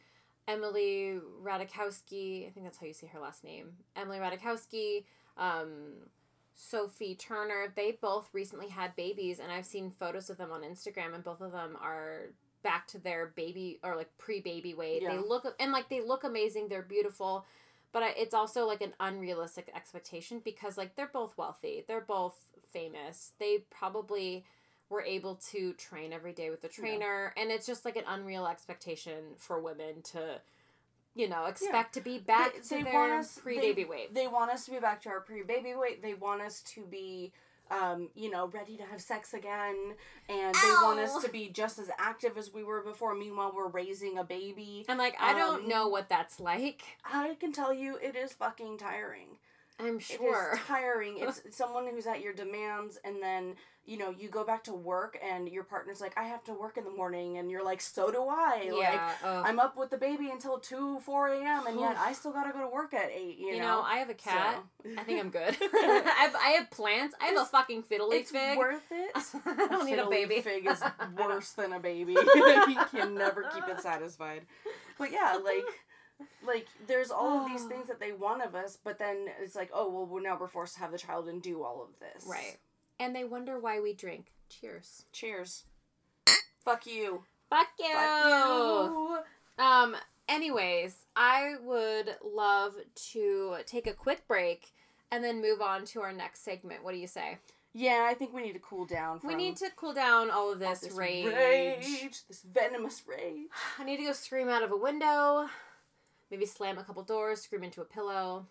Emily 0.48 1.20
Ratajkowski, 1.42 2.48
I 2.48 2.52
think 2.52 2.66
that's 2.66 2.78
how 2.78 2.86
you 2.86 2.94
say 2.94 3.08
her 3.08 3.20
last 3.20 3.44
name. 3.44 3.78
Emily 3.96 4.18
Ratajkowski, 4.20 5.06
um, 5.38 5.94
Sophie 6.56 7.16
Turner, 7.16 7.72
they 7.76 7.94
both 8.02 8.30
recently 8.34 8.68
had 8.68 8.96
babies 8.96 9.40
and 9.40 9.52
I've 9.52 9.66
seen 9.66 9.90
photos 9.90 10.30
of 10.30 10.38
them 10.38 10.52
on 10.52 10.62
Instagram 10.62 11.14
and 11.16 11.24
both 11.24 11.42
of 11.42 11.52
them 11.52 11.78
are 11.82 12.32
back 12.62 12.88
to 12.88 12.98
their 13.00 13.28
baby 13.36 13.80
or 13.84 13.96
like 13.96 14.16
pre-baby 14.18 14.74
weight. 14.74 15.02
Yeah. 15.02 15.12
They 15.16 15.18
look 15.18 15.46
and 15.60 15.72
like 15.72 15.90
they 15.90 16.02
look 16.02 16.24
amazing, 16.24 16.68
they're 16.68 16.82
beautiful. 16.84 17.46
But 17.92 18.16
it's 18.18 18.34
also 18.34 18.66
like 18.66 18.82
an 18.82 18.94
unrealistic 19.00 19.70
expectation 19.76 20.42
because 20.44 20.78
like 20.78 20.96
they're 20.96 21.10
both 21.14 21.38
wealthy. 21.38 21.84
They're 21.88 22.02
both 22.02 22.36
famous. 22.74 23.32
They 23.40 23.60
probably 23.70 24.44
we're 24.90 25.02
able 25.04 25.36
to 25.52 25.74
train 25.74 26.12
every 26.14 26.34
day 26.34 26.50
with 26.52 26.62
the 26.62 26.68
trainer 26.68 27.34
and 27.38 27.50
it's 27.50 27.66
just 27.66 27.84
like 27.86 27.96
an 27.96 28.04
unreal 28.08 28.46
expectation 28.46 29.16
for 29.38 29.60
women 29.60 30.02
to 30.04 30.40
you 31.16 31.28
know 31.28 31.46
expect 31.46 31.94
to 31.96 32.02
be 32.02 32.20
back 32.20 32.54
They- 32.54 32.60
to 32.60 32.70
they 32.70 32.84
their 32.92 33.18
us- 33.20 33.40
pre-baby 33.40 33.86
weight 33.86 34.14
They 34.14 34.28
want 34.28 34.52
us 34.52 34.66
to 34.66 34.72
be 34.72 34.80
back 34.80 35.02
to 35.04 35.10
our 35.10 35.22
pre-baby 35.22 35.74
weight. 35.74 36.02
They 36.04 36.14
want 36.14 36.42
us 36.42 36.62
to 36.76 36.82
be, 36.86 37.32
um, 37.72 38.10
you 38.14 38.30
know, 38.30 38.48
ready 38.48 38.78
to 38.78 38.84
have 38.84 39.02
sex 39.02 39.34
again, 39.34 39.96
and 40.30 40.54
they 40.54 40.72
want 40.84 41.00
us 41.00 41.24
to 41.24 41.30
be 41.30 41.50
just 41.50 41.80
as 41.80 41.90
active 41.98 42.38
as 42.38 42.54
we 42.54 42.64
were 42.64 42.82
before. 42.82 43.16
Meanwhile, 43.16 43.54
we're 43.56 43.68
raising 43.70 44.18
a 44.20 44.24
baby. 44.24 44.86
and 44.90 45.00
like 45.00 45.16
i 45.20 45.34
don't 45.34 45.64
Um, 45.64 45.68
know 45.70 45.88
what 45.88 46.08
that's 46.10 46.40
like 46.40 46.84
I 47.06 47.36
can 47.40 47.52
tell 47.52 47.74
you, 47.74 47.96
it 47.98 48.16
is 48.16 48.34
fucking 48.34 48.78
tiring. 48.78 49.38
I'm 49.80 50.00
sure 50.00 50.54
is 50.54 50.60
tiring. 50.68 51.18
It's 51.20 51.42
someone 51.56 51.88
who's 51.88 52.08
at 52.08 52.22
your 52.22 52.34
demands, 52.34 52.98
and 53.04 53.22
then 53.22 53.56
you 53.86 53.98
know 53.98 54.12
you 54.18 54.30
go 54.30 54.44
back 54.46 54.64
to 54.66 54.74
work, 54.74 55.18
and 55.24 55.50
your 55.50 55.64
partner's 55.64 56.00
like, 56.00 56.18
"I 56.18 56.24
have 56.26 56.44
to 56.46 56.54
work 56.54 56.78
in 56.78 56.84
the 56.84 56.92
morning," 56.92 57.38
and 57.38 57.52
you're 57.52 57.64
like, 57.66 57.82
"So 57.82 58.12
do 58.12 58.24
I." 58.30 58.70
Like, 58.72 58.82
yeah 58.82 59.12
ugh. 59.24 59.44
I'm 59.46 59.60
up 59.60 59.76
with 59.78 59.90
the 59.90 59.98
baby 59.98 60.30
until 60.32 60.60
two, 60.60 61.00
four 61.02 61.28
a.m. 61.28 61.68
and 61.68 61.80
yet 61.80 61.98
I 61.98 62.14
still 62.14 62.32
gotta 62.32 62.54
go 62.54 62.60
to 62.62 62.70
work 62.70 62.94
at 62.94 63.10
eight. 63.12 63.38
You, 63.38 63.48
you, 63.48 63.60
know, 63.60 63.80
know, 63.80 63.82
i 63.82 63.98
have 63.98 64.10
a 64.10 64.14
cat 64.14 64.64
So- 64.84 64.90
i 64.98 65.04
think 65.04 65.20
i'm 65.20 65.30
good 65.30 65.56
I, 65.62 66.04
have, 66.20 66.36
I 66.36 66.50
have 66.58 66.70
plants 66.72 67.16
i 67.22 67.26
have 67.28 67.38
a 67.42 67.46
fucking 67.46 67.84
fiddly 67.84 68.20
it's 68.22 68.32
fig 68.32 68.58
worth 68.58 68.82
it. 68.92 69.12
i 69.16 69.68
don't 69.70 69.86
need 69.86 70.00
a 70.00 70.10
baby 70.10 70.42
Fig 70.42 70.66
is 70.68 70.82
worse 71.18 71.52
than 71.52 71.74
a 71.74 71.80
baby. 71.80 72.14
he 72.68 72.76
can 72.92 73.16
never 73.16 73.44
keep 73.54 73.68
it 73.68 73.80
satisfied. 73.82 74.42
But 74.98 75.12
yeah, 75.12 75.38
like, 75.44 75.64
like 76.46 76.68
there's 76.88 77.12
all 77.12 77.42
of 77.42 77.48
these 77.48 77.66
things 77.66 77.88
that 77.90 78.00
they 78.00 78.12
want 78.12 78.42
of 78.44 78.56
us, 78.56 78.78
but 78.84 79.00
then 79.00 79.28
it's 79.42 79.56
like, 79.56 79.70
oh 79.74 79.90
well, 79.90 80.06
we're 80.06 80.22
now 80.22 80.38
we're 80.40 80.48
forced 80.48 80.76
to 80.76 80.80
have 80.80 80.92
the 80.92 80.98
child 80.98 81.28
and 81.28 81.42
do 81.42 81.64
all 81.64 81.82
of 81.82 82.00
this. 82.00 82.26
right 82.28 82.58
and 83.00 83.16
they 83.16 83.24
wonder 83.24 83.60
why 83.60 83.80
we 83.80 83.94
drink 83.94 84.32
cheers 84.50 85.06
Cheers. 85.12 85.66
Fuck 86.64 86.86
you. 86.88 87.24
fuck 87.50 87.70
you 87.78 87.94
Fuck 87.94 88.92
you. 89.58 89.64
Um, 89.64 89.96
anyways, 90.30 90.96
I 91.16 91.56
would 91.64 92.16
love 92.24 92.76
to 93.12 93.58
take 93.66 93.88
a 93.88 93.94
quick 93.94 94.28
break 94.28 94.74
and 95.12 95.24
then 95.24 95.42
move 95.42 95.62
on 95.62 95.86
to 95.88 96.02
our 96.02 96.14
next 96.14 96.44
segment. 96.44 96.84
What 96.84 96.94
do 96.94 97.00
you 97.00 97.08
say? 97.08 97.38
Yeah, 97.74 98.08
I 98.10 98.14
think 98.14 98.34
we 98.34 98.44
need 98.44 98.54
to 98.54 98.60
cool 98.60 98.86
down. 98.86 99.20
From 99.20 99.30
we 99.30 99.36
need 99.36 99.58
to 99.58 99.70
cool 99.76 99.94
down 99.94 100.30
all 100.30 100.52
of 100.54 100.62
all 100.62 100.70
this, 100.70 100.92
rage. 100.94 101.26
rage, 101.26 102.24
this 102.28 102.44
venomous 102.44 103.04
rage. 103.08 103.48
I 103.80 103.84
need 103.84 103.98
to 103.98 104.04
go 104.04 104.14
scream 104.14 104.48
out 104.48 104.64
of 104.64 104.72
a 104.72 104.78
window, 104.78 105.48
maybe 106.34 106.46
slam 106.48 106.80
a 106.80 106.84
couple 106.84 107.04
doors, 107.04 107.42
scream 107.42 107.64
into 107.64 107.80
a 107.82 107.86
pillow. 107.86 108.48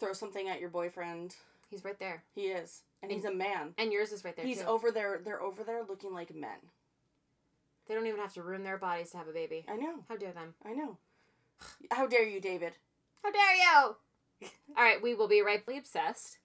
Throw 0.00 0.12
something 0.12 0.48
at 0.48 0.58
your 0.58 0.70
boyfriend. 0.70 1.36
He's 1.70 1.84
right 1.84 1.98
there. 2.00 2.24
He 2.34 2.46
is, 2.46 2.82
and 3.00 3.12
he's 3.12 3.24
a 3.24 3.32
man. 3.32 3.74
And 3.78 3.92
yours 3.92 4.10
is 4.10 4.24
right 4.24 4.34
there 4.34 4.44
He's 4.44 4.60
too. 4.60 4.66
over 4.66 4.90
there. 4.90 5.20
They're 5.24 5.40
over 5.40 5.62
there 5.62 5.82
looking 5.88 6.12
like 6.12 6.34
men. 6.34 6.58
they 7.86 7.94
don't 7.94 8.08
even 8.08 8.18
have 8.20 8.34
to 8.34 8.42
ruin 8.42 8.64
their 8.64 8.76
bodies 8.76 9.10
to 9.12 9.18
have 9.18 9.28
a 9.28 9.32
baby. 9.32 9.64
I 9.68 9.76
know. 9.76 10.00
How 10.08 10.16
dare 10.16 10.32
them? 10.32 10.54
I 10.66 10.72
know. 10.72 10.98
How 11.92 12.08
dare 12.08 12.26
you, 12.26 12.40
David? 12.40 12.72
How 13.22 13.30
dare 13.30 13.54
you? 13.54 14.48
all 14.76 14.82
right, 14.84 15.00
we 15.00 15.14
will 15.14 15.28
be 15.28 15.40
rightfully 15.42 15.78
obsessed. 15.78 16.38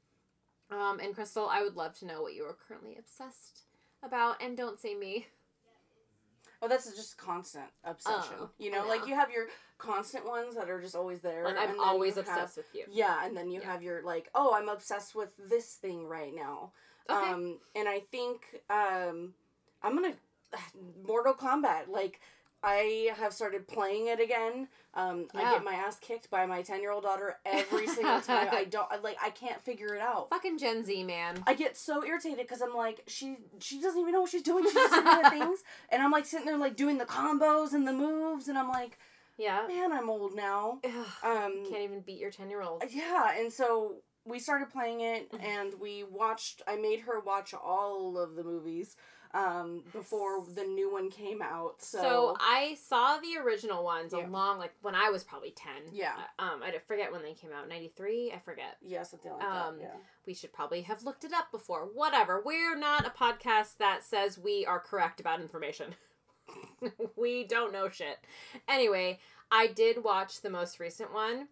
Um, 0.69 0.99
and 1.01 1.15
Crystal, 1.15 1.49
I 1.51 1.63
would 1.63 1.75
love 1.75 1.97
to 1.99 2.05
know 2.05 2.21
what 2.21 2.35
you 2.35 2.43
are 2.43 2.55
currently 2.67 2.95
obsessed 2.99 3.61
about, 4.03 4.43
and 4.43 4.55
don't 4.55 4.79
say 4.79 4.93
me. 4.93 5.25
Oh, 6.61 6.67
that's 6.67 6.85
just 6.95 7.17
constant 7.17 7.65
obsession. 7.83 8.35
Oh, 8.41 8.49
you 8.57 8.71
know, 8.71 8.87
like 8.87 9.07
you 9.07 9.13
have 9.15 9.29
your 9.31 9.45
constant 9.77 10.25
ones 10.25 10.55
that 10.55 10.69
are 10.69 10.81
just 10.81 10.95
always 10.95 11.19
there. 11.21 11.43
Like 11.43 11.57
I'm 11.57 11.69
and 11.71 11.79
always 11.79 12.15
you 12.15 12.23
have- 12.23 12.29
obsessed 12.31 12.57
with 12.57 12.65
you. 12.73 12.85
Yeah, 12.89 13.23
and 13.25 13.37
then 13.37 13.51
you 13.51 13.59
Yeah. 13.61 13.71
have 13.71 13.83
your 13.83 14.01
like, 14.01 14.29
oh, 14.33 14.53
I'm 14.55 14.67
obsessed 14.69 15.13
with 15.15 15.29
this 15.37 15.75
thing 15.75 16.07
right 16.07 16.33
now. 16.33 16.71
Okay. 17.09 17.31
Um, 17.31 17.59
and 17.75 17.87
I 17.87 17.99
think 18.11 18.41
um, 18.69 19.33
I'm 19.83 19.95
gonna 19.95 20.13
Mortal 21.07 21.33
Kombat. 21.35 21.87
Like, 21.89 22.19
I 22.67 23.11
have 23.17 23.33
started 23.33 23.67
playing 23.67 24.07
it 24.07 24.19
again. 24.19 24.67
Um, 24.93 25.27
I 25.35 25.53
get 25.53 25.63
my 25.63 25.73
ass 25.75 25.97
kicked 25.99 26.29
by 26.29 26.45
my 26.45 26.61
ten 26.61 26.81
year 26.81 26.91
old 26.91 27.03
daughter 27.03 27.37
every 27.45 27.87
single 27.97 28.19
time. 28.21 28.49
I 28.51 28.65
don't 28.65 28.87
I, 28.91 28.97
like. 28.97 29.17
I 29.23 29.29
can't 29.29 29.61
figure 29.61 29.93
it 29.95 30.01
out. 30.01 30.29
Fucking 30.29 30.57
Gen 30.57 30.83
Z, 30.83 31.03
man. 31.03 31.43
I 31.47 31.53
get 31.53 31.77
so 31.77 32.03
irritated 32.03 32.39
because 32.39 32.61
I'm 32.61 32.75
like, 32.75 33.03
she 33.07 33.37
she 33.59 33.79
doesn't 33.81 33.99
even 33.99 34.11
know 34.13 34.21
what 34.21 34.31
she's 34.31 34.41
doing. 34.41 34.63
She's 34.65 34.73
doing 34.91 35.05
the 35.23 35.29
things, 35.29 35.59
and 35.89 36.01
I'm 36.01 36.11
like 36.11 36.25
sitting 36.25 36.45
there 36.45 36.57
like 36.57 36.75
doing 36.75 36.97
the 36.97 37.05
combos 37.05 37.73
and 37.73 37.87
the 37.87 37.93
moves, 37.93 38.47
and 38.47 38.57
I'm 38.57 38.69
like, 38.69 38.97
Yeah. 39.37 39.65
man, 39.67 39.93
I'm 39.93 40.09
old 40.09 40.35
now. 40.35 40.79
Um, 41.23 41.63
Can't 41.69 41.83
even 41.83 42.01
beat 42.01 42.19
your 42.19 42.31
10 42.31 42.49
year 42.49 42.61
old. 42.63 42.83
yeah, 42.89 43.37
and 43.39 43.53
so 43.53 43.97
we 44.25 44.39
started 44.39 44.69
playing 44.69 45.01
it, 45.01 45.31
Mm-hmm. 45.31 45.45
and 45.45 45.73
we 45.79 46.03
watched. 46.03 46.61
I 46.67 46.75
made 46.75 47.01
her 47.01 47.19
watch 47.19 47.53
all 47.53 48.17
of 48.17 48.35
the 48.35 48.43
movies 48.43 48.95
um, 49.33 49.83
before 49.91 50.43
the 50.55 50.63
new 50.63 50.91
one 50.91 51.09
came 51.09 51.41
out. 51.41 51.75
So, 51.81 51.99
So, 51.99 52.37
I 52.39 52.75
saw 52.81 53.17
the 53.17 53.37
original 53.41 53.83
ones 53.83 54.13
Yeah. 54.13 54.27
along, 54.27 54.59
like, 54.59 54.73
when 54.81 54.95
I 54.95 55.09
was 55.09 55.23
probably 55.23 55.51
10. 55.51 55.71
Yeah. 55.91 56.13
Uh, 56.39 56.43
Um, 56.43 56.63
I 56.63 56.77
forget 56.85 57.11
when 57.11 57.21
they 57.23 57.33
came 57.33 57.51
out. 57.51 57.67
93? 57.67 58.31
I 58.31 58.39
forget. 58.39 58.77
yeah, 58.81 59.03
something 59.03 59.31
like 59.31 59.43
um, 59.43 59.77
that. 59.77 59.83
Yeah. 59.83 59.99
We 60.25 60.33
should 60.33 60.53
probably 60.53 60.81
have 60.81 61.03
looked 61.03 61.23
it 61.23 61.33
up 61.33 61.51
before. 61.51 61.85
Whatever. 61.85 62.41
We're 62.43 62.75
not 62.77 63.05
a 63.05 63.09
podcast 63.09 63.77
that 63.77 64.03
says 64.03 64.37
we 64.37 64.65
are 64.65 64.79
correct 64.79 65.19
about 65.19 65.39
information. 65.41 65.95
we 67.15 67.43
don't 67.45 67.73
know 67.73 67.89
shit. 67.89 68.19
Anyway, 68.67 69.19
I 69.51 69.67
did 69.67 70.03
watch 70.03 70.41
the 70.41 70.49
most 70.49 70.79
recent 70.79 71.13
one, 71.13 71.47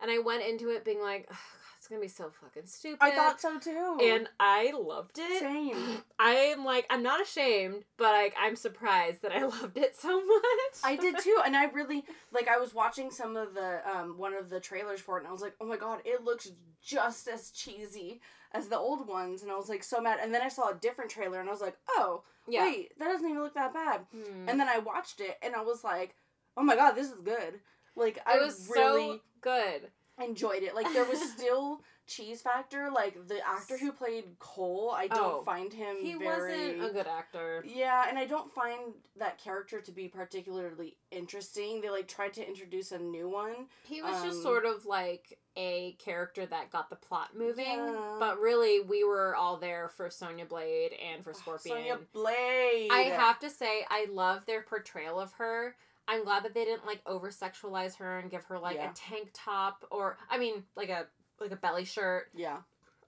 and 0.00 0.10
I 0.10 0.18
went 0.18 0.42
into 0.44 0.70
it 0.70 0.84
being 0.84 1.00
like, 1.00 1.26
"Ugh, 1.30 1.36
it's 1.36 1.61
gonna 1.92 2.02
be 2.02 2.08
so 2.08 2.30
fucking 2.40 2.66
stupid. 2.66 2.98
I 3.00 3.12
thought 3.12 3.40
so 3.40 3.58
too. 3.58 3.98
and 4.02 4.28
I 4.40 4.72
loved 4.72 5.18
it. 5.18 5.40
same. 5.40 5.76
I'm 6.18 6.64
like, 6.64 6.86
I'm 6.90 7.02
not 7.02 7.20
ashamed, 7.22 7.84
but 7.96 8.12
like, 8.12 8.34
I'm 8.40 8.56
surprised 8.56 9.22
that 9.22 9.32
I 9.32 9.44
loved 9.46 9.76
it 9.76 9.94
so 9.96 10.16
much. 10.24 10.76
I 10.82 10.96
did 10.96 11.18
too, 11.18 11.40
and 11.44 11.56
I 11.56 11.66
really 11.66 12.04
like. 12.32 12.48
I 12.48 12.58
was 12.58 12.74
watching 12.74 13.10
some 13.10 13.36
of 13.36 13.54
the 13.54 13.80
um 13.88 14.18
one 14.18 14.34
of 14.34 14.50
the 14.50 14.60
trailers 14.60 15.00
for 15.00 15.16
it, 15.18 15.20
and 15.20 15.28
I 15.28 15.32
was 15.32 15.42
like, 15.42 15.54
"Oh 15.60 15.66
my 15.66 15.76
god, 15.76 16.00
it 16.04 16.24
looks 16.24 16.50
just 16.82 17.28
as 17.28 17.50
cheesy 17.50 18.20
as 18.52 18.68
the 18.68 18.78
old 18.78 19.06
ones," 19.06 19.42
and 19.42 19.52
I 19.52 19.56
was 19.56 19.68
like 19.68 19.84
so 19.84 20.00
mad. 20.00 20.18
And 20.22 20.34
then 20.34 20.42
I 20.42 20.48
saw 20.48 20.70
a 20.70 20.74
different 20.74 21.10
trailer, 21.10 21.38
and 21.40 21.48
I 21.48 21.52
was 21.52 21.60
like, 21.60 21.76
"Oh, 21.90 22.22
Yeah. 22.48 22.64
wait, 22.64 22.98
that 22.98 23.06
doesn't 23.06 23.28
even 23.28 23.42
look 23.42 23.54
that 23.54 23.72
bad." 23.74 24.06
Hmm. 24.12 24.48
And 24.48 24.58
then 24.60 24.68
I 24.68 24.78
watched 24.78 25.20
it, 25.20 25.38
and 25.42 25.54
I 25.54 25.62
was 25.62 25.84
like, 25.84 26.14
"Oh 26.56 26.62
my 26.62 26.74
god, 26.76 26.92
this 26.92 27.10
is 27.10 27.20
good." 27.20 27.60
Like 27.94 28.18
I 28.26 28.38
was 28.38 28.68
really 28.74 29.16
so 29.16 29.20
good. 29.42 29.90
Enjoyed 30.20 30.62
it. 30.62 30.74
Like 30.74 30.92
there 30.92 31.04
was 31.04 31.20
still 31.36 31.82
cheese 32.06 32.42
factor. 32.42 32.90
Like 32.90 33.28
the 33.28 33.38
actor 33.46 33.78
who 33.78 33.92
played 33.92 34.24
Cole, 34.38 34.92
I 34.94 35.06
don't 35.08 35.34
Oh, 35.40 35.42
find 35.44 35.72
him 35.72 35.96
He 36.00 36.14
very. 36.14 36.74
wasn't 36.80 36.90
a 36.90 36.92
good 36.92 37.06
actor. 37.06 37.64
Yeah, 37.66 38.06
and 38.08 38.18
I 38.18 38.26
don't 38.26 38.50
find 38.50 38.94
that 39.18 39.38
character 39.38 39.80
to 39.80 39.92
be 39.92 40.08
particularly 40.08 40.96
interesting. 41.10 41.80
They 41.80 41.90
like 41.90 42.08
tried 42.08 42.34
to 42.34 42.46
introduce 42.46 42.92
a 42.92 42.98
new 42.98 43.28
one. 43.28 43.66
He 43.84 44.02
was 44.02 44.22
just 44.22 44.38
Um, 44.38 44.42
sort 44.42 44.66
of 44.66 44.84
like 44.84 45.38
a 45.56 45.92
character 45.98 46.46
that 46.46 46.70
got 46.70 46.88
the 46.90 46.96
plot 46.96 47.36
moving, 47.36 47.66
Yeah. 47.66 48.16
but 48.18 48.40
really 48.40 48.80
we 48.80 49.04
were 49.04 49.36
all 49.36 49.58
there 49.58 49.88
for 49.90 50.08
Sonya 50.10 50.46
Blade 50.46 50.92
and 50.94 51.22
for 51.22 51.34
Scorpion. 51.34 51.76
Sonya 51.76 51.98
Blade. 52.12 52.88
I 52.90 53.12
have 53.14 53.38
to 53.40 53.50
say 53.50 53.84
I 53.90 54.06
love 54.10 54.46
their 54.46 54.62
portrayal 54.62 55.20
of 55.20 55.32
her. 55.34 55.76
I'm 56.08 56.24
glad 56.24 56.44
that 56.44 56.54
they 56.54 56.64
didn't 56.64 56.86
like 56.86 57.00
over 57.06 57.30
sexualize 57.30 57.96
her 57.96 58.18
and 58.18 58.30
give 58.30 58.44
her 58.44 58.58
like 58.58 58.76
Yeah. 58.76 58.90
a 58.90 58.94
tank 58.94 59.30
top 59.32 59.84
or 59.90 60.18
I 60.30 60.38
mean 60.38 60.64
like 60.76 60.88
a 60.88 61.06
like 61.40 61.52
a 61.52 61.56
belly 61.56 61.84
shirt. 61.84 62.28
Yeah. 62.34 62.58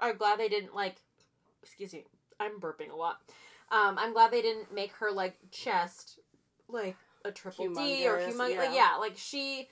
I'm 0.01 0.17
glad 0.17 0.39
they 0.39 0.49
didn't 0.49 0.75
like 0.75 0.97
excuse 1.63 1.93
me, 1.93 2.05
I'm 2.39 2.61
burping 2.61 2.91
a 2.91 2.97
lot. 2.97 3.21
Um, 3.71 3.97
I'm 3.99 4.13
glad 4.13 4.31
they 4.31 4.43
didn't 4.43 4.73
make 4.75 4.93
her 4.97 5.11
like 5.11 5.37
chest 5.51 6.19
like 6.69 6.97
a 7.25 7.33
triple 7.33 7.73
D 7.75 8.07
or 8.07 8.19
Humongous, 8.19 8.33
humongous. 8.33 8.39
Like, 8.39 8.55
yeah. 8.57 8.75
yeah, 8.75 8.97
like 8.99 9.17
she 9.17 9.69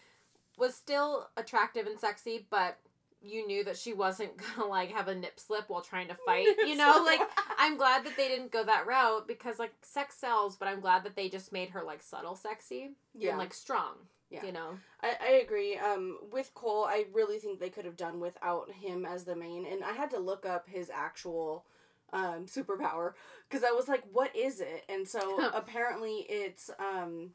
was 0.58 0.74
still 0.74 1.28
attractive 1.36 1.86
and 1.86 1.98
sexy, 1.98 2.46
but 2.50 2.78
you 3.24 3.46
knew 3.46 3.64
that 3.64 3.76
she 3.76 3.92
wasn't 3.92 4.32
gonna 4.56 4.68
like 4.68 4.92
have 4.92 5.08
a 5.08 5.14
nip 5.14 5.38
slip 5.38 5.68
while 5.68 5.80
trying 5.80 6.08
to 6.08 6.14
fight. 6.26 6.46
You 6.66 6.76
know, 6.76 7.02
like 7.04 7.20
I'm 7.58 7.76
glad 7.76 8.04
that 8.04 8.16
they 8.16 8.28
didn't 8.28 8.52
go 8.52 8.64
that 8.64 8.86
route 8.86 9.26
because 9.26 9.58
like 9.58 9.72
sex 9.82 10.16
sells, 10.16 10.56
but 10.56 10.68
I'm 10.68 10.80
glad 10.80 11.04
that 11.04 11.16
they 11.16 11.28
just 11.28 11.52
made 11.52 11.70
her 11.70 11.82
like 11.82 12.02
subtle 12.02 12.36
sexy 12.36 12.90
yeah. 13.14 13.30
and 13.30 13.38
like 13.38 13.54
strong. 13.54 13.94
Yeah. 14.30 14.46
You 14.46 14.52
know. 14.52 14.78
I, 15.02 15.12
I 15.20 15.30
agree. 15.44 15.76
Um, 15.76 16.18
with 16.30 16.54
Cole, 16.54 16.86
I 16.86 17.04
really 17.12 17.38
think 17.38 17.60
they 17.60 17.68
could 17.68 17.84
have 17.84 17.98
done 17.98 18.18
without 18.18 18.70
him 18.70 19.04
as 19.04 19.24
the 19.24 19.36
main, 19.36 19.66
and 19.66 19.84
I 19.84 19.92
had 19.92 20.10
to 20.12 20.18
look 20.18 20.46
up 20.46 20.68
his 20.68 20.88
actual 20.88 21.66
um, 22.14 22.46
superpower 22.46 23.12
because 23.48 23.62
I 23.62 23.72
was 23.72 23.88
like, 23.88 24.02
"What 24.10 24.34
is 24.34 24.60
it?" 24.60 24.84
And 24.88 25.06
so 25.06 25.50
apparently, 25.54 26.26
it's 26.30 26.70
um, 26.78 27.32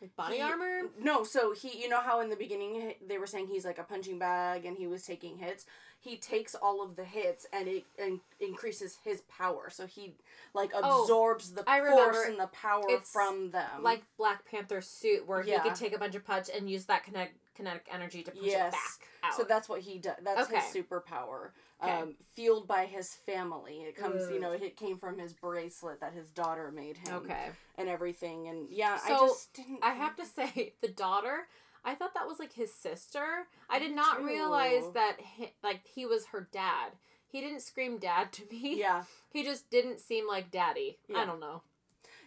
Like 0.00 0.16
body 0.16 0.36
he- 0.36 0.42
armor? 0.42 0.82
No, 0.98 1.24
so 1.24 1.52
he, 1.52 1.78
you 1.80 1.88
know 1.88 2.00
how 2.00 2.20
in 2.20 2.30
the 2.30 2.36
beginning 2.36 2.94
they 3.06 3.18
were 3.18 3.26
saying 3.26 3.48
he's 3.48 3.64
like 3.64 3.78
a 3.78 3.82
punching 3.82 4.18
bag 4.18 4.64
and 4.64 4.76
he 4.76 4.86
was 4.86 5.04
taking 5.04 5.36
hits. 5.38 5.66
he 6.02 6.16
takes 6.16 6.54
all 6.54 6.82
of 6.82 6.96
the 6.96 7.04
hits 7.04 7.46
and 7.52 7.68
it 7.68 7.84
and 8.02 8.20
increases 8.40 8.96
his 9.04 9.20
power. 9.22 9.68
So 9.70 9.86
he 9.86 10.14
like 10.54 10.70
Oh, 10.74 11.02
absorbs 11.02 11.52
the 11.52 11.62
I 11.68 11.80
force 11.80 12.24
and 12.26 12.40
the 12.40 12.46
power 12.46 12.82
from 13.04 13.50
them. 13.50 13.82
like 13.82 14.02
Black 14.16 14.46
Panther's 14.50 14.88
suit, 14.88 15.26
where 15.28 15.42
he 15.42 15.58
could 15.58 15.74
take 15.74 15.94
a 15.94 15.98
bunch 15.98 16.14
of 16.14 16.24
punch 16.24 16.48
and 16.54 16.70
use 16.70 16.86
that 16.86 17.04
kinetic 17.04 17.34
kinetic 17.54 17.86
energy 17.92 18.22
to 18.22 18.30
push 18.30 18.40
Yes. 18.42 18.72
it 18.72 18.76
back 18.76 19.08
out. 19.32 19.34
So 19.36 19.42
that's 19.44 19.68
what 19.68 19.82
he 19.82 19.98
does. 19.98 20.16
That's 20.22 20.48
Okay. 20.50 20.60
his 20.60 20.74
superpower. 20.74 21.50
Okay. 21.82 21.92
Um, 21.92 22.14
fueled 22.34 22.68
by 22.68 22.84
his 22.84 23.14
family. 23.14 23.78
It 23.88 23.96
comes, 23.96 24.30
you 24.30 24.38
know, 24.38 24.52
it 24.52 24.76
came 24.76 24.98
from 24.98 25.18
his 25.18 25.32
bracelet 25.32 26.00
that 26.00 26.12
his 26.12 26.28
daughter 26.28 26.70
made 26.70 26.98
him. 26.98 27.14
okay. 27.14 27.48
And 27.78 27.88
everything. 27.88 28.48
And 28.48 28.66
yeah, 28.70 28.98
I 29.04 29.08
just 29.10 29.54
didn't. 29.54 29.78
I 29.82 29.92
have 29.92 30.16
to 30.16 30.26
say, 30.26 30.74
the 30.82 30.88
daughter. 30.88 31.48
I 31.82 31.94
thought 31.94 32.12
that 32.14 32.26
was 32.26 32.38
like 32.38 32.52
his 32.52 32.74
sister. 32.74 33.46
I 33.70 33.78
did 33.78 33.94
not 33.94 34.18
too. 34.18 34.26
realize 34.26 34.84
that 34.92 35.16
he, 35.18 35.52
like 35.62 35.80
he 35.86 36.04
was 36.04 36.26
her 36.26 36.46
dad. 36.52 36.90
He 37.26 37.40
didn't 37.40 37.60
scream 37.60 37.98
dad 37.98 38.32
to 38.32 38.42
me. 38.50 38.78
Yeah. 38.78 39.04
He 39.32 39.44
just 39.44 39.70
didn't 39.70 40.00
seem 40.00 40.26
like 40.26 40.50
daddy. 40.50 40.98
Yeah. 41.08 41.18
I 41.18 41.24
don't 41.24 41.38
know. 41.38 41.62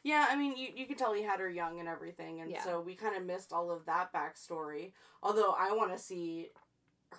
Yeah, 0.04 0.28
I 0.30 0.38
mean, 0.38 0.56
you, 0.56 0.70
you 0.74 0.86
could 0.86 0.98
tell 0.98 1.14
he 1.14 1.22
had 1.22 1.42
her 1.42 1.50
young 1.50 1.82
and 1.82 1.90
everything. 1.90 2.40
And 2.40 2.50
Yeah. 2.50 2.64
so 2.64 2.80
we 2.80 2.96
kind 2.96 3.16
of 3.18 3.26
missed 3.26 3.52
all 3.52 3.70
of 3.72 3.86
that 3.88 4.14
backstory. 4.14 4.94
Although 5.22 5.52
I 5.52 5.74
want 5.74 5.92
to 5.92 5.98
see 5.98 6.48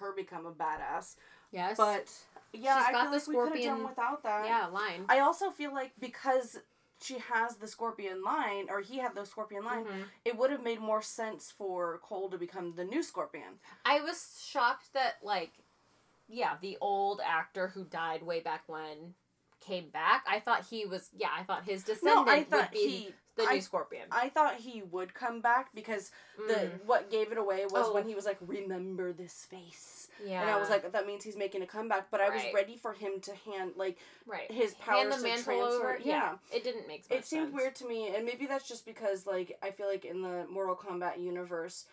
her 0.00 0.12
become 0.14 0.46
a 0.46 0.52
badass. 0.52 1.16
Yes. 1.54 1.76
But 1.76 2.10
yeah, 2.52 2.78
She's 2.78 2.86
I 2.88 2.92
got 2.92 3.02
feel 3.02 3.10
the 3.12 3.16
like 3.18 3.26
we 3.28 3.34
could 3.34 3.40
have 3.40 3.48
scorpion- 3.48 3.74
done 3.78 3.88
without 3.88 4.22
that. 4.24 4.44
yeah, 4.46 4.66
line. 4.66 5.06
I 5.08 5.20
also 5.20 5.50
feel 5.50 5.72
like 5.72 5.92
because 6.00 6.60
she 7.00 7.18
has 7.18 7.56
the 7.56 7.66
scorpion 7.68 8.22
line, 8.22 8.66
or 8.70 8.80
he 8.80 8.98
had 8.98 9.14
the 9.14 9.24
scorpion 9.24 9.64
line, 9.64 9.84
Mhm. 9.84 10.04
it 10.24 10.36
would 10.36 10.50
have 10.50 10.62
made 10.62 10.80
more 10.80 11.02
sense 11.02 11.50
for 11.50 11.98
Cole 11.98 12.30
to 12.30 12.38
become 12.38 12.74
the 12.74 12.84
new 12.84 13.02
scorpion. 13.02 13.60
I 13.84 14.00
was 14.00 14.40
shocked 14.44 14.92
that 14.94 15.16
like, 15.22 15.52
yeah, 16.28 16.56
the 16.60 16.78
old 16.80 17.20
actor 17.20 17.68
who 17.68 17.84
died 17.84 18.22
way 18.22 18.40
back 18.40 18.62
when 18.66 19.14
came 19.60 19.90
back. 19.90 20.24
I 20.26 20.40
thought 20.40 20.64
he 20.66 20.86
was. 20.86 21.10
Yeah, 21.16 21.30
I 21.36 21.42
thought 21.44 21.64
his 21.64 21.84
descendant 21.84 22.26
No, 22.26 22.32
I 22.32 22.38
would 22.38 22.48
thought 22.50 22.72
be 22.72 22.78
he. 22.88 23.14
The 23.36 23.44
I- 23.48 23.54
new 23.54 23.60
Scorpion. 23.60 24.06
I 24.10 24.28
thought 24.28 24.56
he 24.56 24.82
would 24.82 25.12
come 25.14 25.40
back 25.40 25.74
because 25.74 26.10
the 26.46 26.54
Mm. 26.54 26.84
what 26.84 27.10
gave 27.10 27.32
it 27.32 27.38
away 27.38 27.64
was 27.66 27.88
Oh. 27.88 27.92
when 27.94 28.06
he 28.06 28.14
was 28.14 28.24
like, 28.26 28.38
"Remember 28.40 29.12
this 29.12 29.44
face," 29.46 30.08
yeah, 30.24 30.40
and 30.42 30.50
I 30.50 30.56
was 30.58 30.70
like, 30.70 30.90
"That 30.92 31.06
means 31.06 31.24
he's 31.24 31.36
making 31.36 31.62
a 31.62 31.66
comeback." 31.66 32.10
But 32.10 32.20
I 32.20 32.30
was 32.30 32.42
ready 32.54 32.76
for 32.76 32.92
him 32.92 33.20
to 33.22 33.34
hand 33.34 33.72
like 33.76 33.98
right. 34.26 34.50
his 34.50 34.74
Hand 34.74 35.10
powers 35.10 35.16
the 35.16 35.28
to 35.28 35.28
mantle 35.34 35.44
transfer. 35.44 35.88
over. 35.90 35.98
Yeah. 35.98 36.38
it 36.52 36.62
didn't 36.64 36.86
make. 36.86 37.08
Much 37.10 37.18
it 37.20 37.24
seemed 37.24 37.48
sense. 37.48 37.54
weird 37.56 37.74
to 37.76 37.86
me, 37.86 38.14
and 38.14 38.24
maybe 38.24 38.46
that's 38.46 38.68
just 38.68 38.84
because 38.84 39.26
like 39.26 39.58
I 39.62 39.70
feel 39.72 39.86
like 39.88 40.04
in 40.04 40.22
the 40.22 40.46
Mortal 40.48 40.76
Kombat 40.76 41.18
universe. 41.20 41.86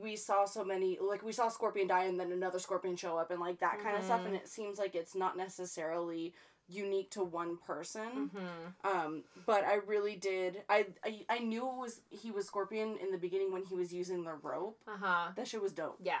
We 0.00 0.16
saw 0.16 0.46
so 0.46 0.64
many, 0.64 0.98
like 0.98 1.22
we 1.22 1.30
saw 1.30 1.48
Scorpion 1.48 1.86
die 1.86 2.06
and 2.06 2.18
then 2.18 2.32
another 2.32 2.58
Scorpion 2.58 2.96
show 2.96 3.16
up 3.18 3.30
and 3.30 3.38
like 3.40 3.60
that 3.60 3.78
kind 3.80 3.96
of 3.96 4.02
stuff, 4.02 4.26
and 4.26 4.34
it 4.34 4.48
seems 4.48 4.80
like 4.80 4.96
it's 4.96 5.14
not 5.14 5.36
necessarily 5.36 6.34
unique 6.68 7.10
to 7.12 7.22
one 7.22 7.56
person. 7.58 8.30
Mhm. 8.34 8.90
Um, 8.90 9.24
but 9.46 9.64
I 9.64 9.74
really 9.86 10.16
did. 10.16 10.62
I, 10.68 10.86
I 11.04 11.24
I 11.28 11.38
knew 11.38 11.66
it 11.68 11.76
was 11.76 12.00
he 12.10 12.30
was 12.30 12.46
Scorpion 12.46 12.96
in 13.00 13.10
the 13.12 13.18
beginning 13.18 13.52
when 13.52 13.64
he 13.64 13.74
was 13.74 13.92
using 13.92 14.24
the 14.24 14.34
rope. 14.34 14.80
Uh 14.88 14.96
huh. 15.00 15.28
That 15.36 15.46
shit 15.48 15.62
was 15.62 15.72
dope. 15.72 15.98
Yeah, 16.02 16.20